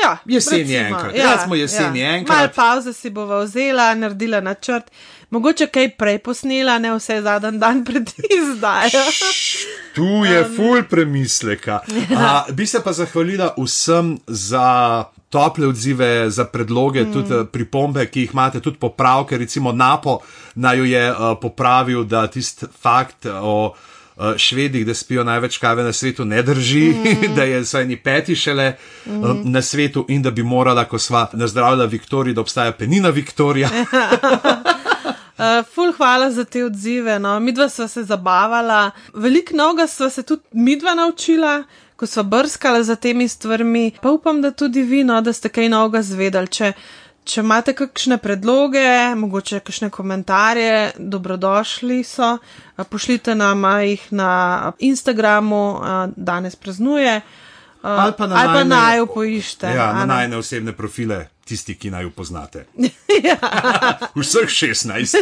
Ja, 0.02 0.16
Jeseni 0.26 0.62
recimo, 0.62 0.98
enkrat. 0.98 1.14
Recimo 1.14 1.54
jeseni 1.54 2.00
enkrat. 2.00 2.38
Mal 2.38 2.48
pauze 2.54 2.92
si 2.92 3.10
bova 3.10 3.44
vzela, 3.44 3.94
naredila 3.94 4.40
načrt, 4.40 4.90
mogoče 5.30 5.68
kaj 5.70 5.88
prej 5.98 6.18
posnela, 6.18 6.78
ne 6.82 6.90
vse 6.96 7.20
zadnji 7.22 7.60
dan 7.62 7.84
pred 7.86 8.10
izdajo. 8.38 9.04
Tu 9.94 10.08
je 10.26 10.40
um, 10.40 10.56
full 10.56 10.82
premisleka. 10.90 11.80
A, 12.16 12.44
bi 12.50 12.66
se 12.66 12.82
pa 12.82 12.92
zahvalila 12.92 13.52
vsem 13.58 14.16
za 14.26 15.04
tople 15.30 15.66
odzive, 15.66 16.30
za 16.30 16.44
predloge, 16.44 17.02
mm. 17.02 17.12
tudi 17.12 17.34
eh, 17.34 17.46
pripombe, 17.52 18.06
ki 18.06 18.26
jih 18.26 18.34
imate, 18.34 18.60
tudi 18.60 18.78
popravke. 18.78 19.38
Recimo 19.38 19.72
Napo 19.72 20.20
naj 20.54 20.78
jo 20.78 20.84
je 20.84 21.10
uh, 21.10 21.34
popravil, 21.40 22.04
da 22.04 22.26
tisti 22.26 22.66
fakt 22.82 23.26
o 23.26 23.56
uh, 23.66 23.93
švedih, 24.36 24.86
da 24.86 24.94
spijo 24.94 25.24
največ 25.24 25.58
kave 25.58 25.82
na 25.82 25.92
svetu, 25.92 26.24
ne 26.24 26.42
drži, 26.42 26.88
mm. 26.90 27.34
da 27.36 27.42
je 27.44 27.64
so 27.64 27.80
eni 27.80 27.96
peti 27.96 28.36
šele 28.36 28.76
mm. 29.06 29.24
uh, 29.24 29.36
na 29.44 29.62
svetu 29.62 30.06
in 30.08 30.22
da 30.22 30.30
bi 30.30 30.42
morala, 30.42 30.84
ko 30.84 30.98
sva 30.98 31.26
nazdravila 31.32 31.84
Viktoriji, 31.84 32.34
da 32.34 32.40
obstaja 32.40 32.72
penina 32.72 33.10
Viktorija. 33.10 33.70
Uh, 33.70 35.66
ful, 35.74 35.92
hvala 35.96 36.30
za 36.30 36.44
te 36.44 36.64
odzive. 36.64 37.18
No. 37.18 37.40
Midva 37.40 37.68
sva 37.68 37.88
se 37.88 38.02
zabavala, 38.04 38.90
veliko 39.14 39.56
novega 39.56 39.86
sva 39.86 40.10
se 40.10 40.22
tudi 40.22 40.42
midva 40.52 40.94
naučila, 40.94 41.62
ko 41.96 42.06
sva 42.06 42.22
brskala 42.22 42.82
za 42.82 42.96
temi 42.96 43.28
stvarmi. 43.28 43.92
Pa 44.02 44.10
upam, 44.10 44.42
da 44.42 44.50
tudi 44.50 44.82
vi, 44.82 45.04
no, 45.04 45.20
da 45.20 45.32
ste 45.32 45.48
kaj 45.48 45.68
novega 45.68 46.02
zvedali. 46.02 46.48
Če, 46.48 46.72
če 47.24 47.40
imate 47.40 47.72
kakšne 47.72 48.18
predloge, 48.18 48.84
mogoče 49.16 49.60
kakšne 49.60 49.90
komentarje, 49.90 50.92
dobrodošli 50.98 52.04
so. 52.04 52.38
Pošljite 52.90 53.34
nam 53.34 53.64
jih 53.82 54.12
na 54.12 54.30
Instagramu, 54.78 55.80
danes 56.16 56.56
praznuje. 56.56 57.20
Ali 57.82 58.12
pa 58.18 58.26
na 58.26 58.36
ali 58.36 58.46
pa 58.46 58.52
najne- 58.54 58.68
naj 58.70 58.98
jo 58.98 59.06
poiščete. 59.06 59.66
Ja, 59.66 59.92
na 59.92 60.04
najne 60.06 60.36
osebne 60.36 60.72
profile, 60.72 61.18
tisti, 61.44 61.74
ki 61.74 61.90
naj 61.90 62.02
jo 62.02 62.10
poznate. 62.10 62.64
Vseh 64.16 64.48
16. 64.48 65.16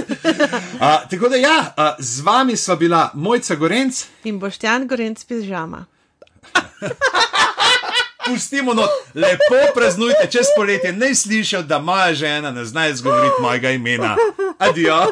A, 0.80 1.02
tako 1.10 1.28
da, 1.28 1.36
ja, 1.36 1.72
a, 1.76 1.94
z 1.98 2.20
vami 2.20 2.56
sva 2.56 2.76
bila 2.76 3.10
Mojca 3.14 3.54
Gorenc, 3.54 4.04
In 4.24 4.38
boštjan 4.38 4.86
Gorenc 4.86 5.24
pižama. 5.24 5.84
pustimo 8.26 8.74
not, 8.74 8.90
lepo 9.14 9.72
praznujte 9.74 10.28
čez 10.30 10.46
poletje, 10.56 10.92
ne 10.92 11.14
slišijo, 11.14 11.62
da 11.62 11.78
moja 11.78 12.14
žena 12.14 12.50
ne 12.50 12.64
zna 12.64 12.88
izgovoriti 12.88 13.42
mojega 13.42 13.70
imena. 13.70 14.16
Adijo. 14.58 15.06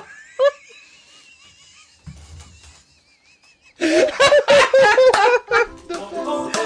Oh, 5.92 6.12
oh, 6.26 6.50
oh. 6.54 6.59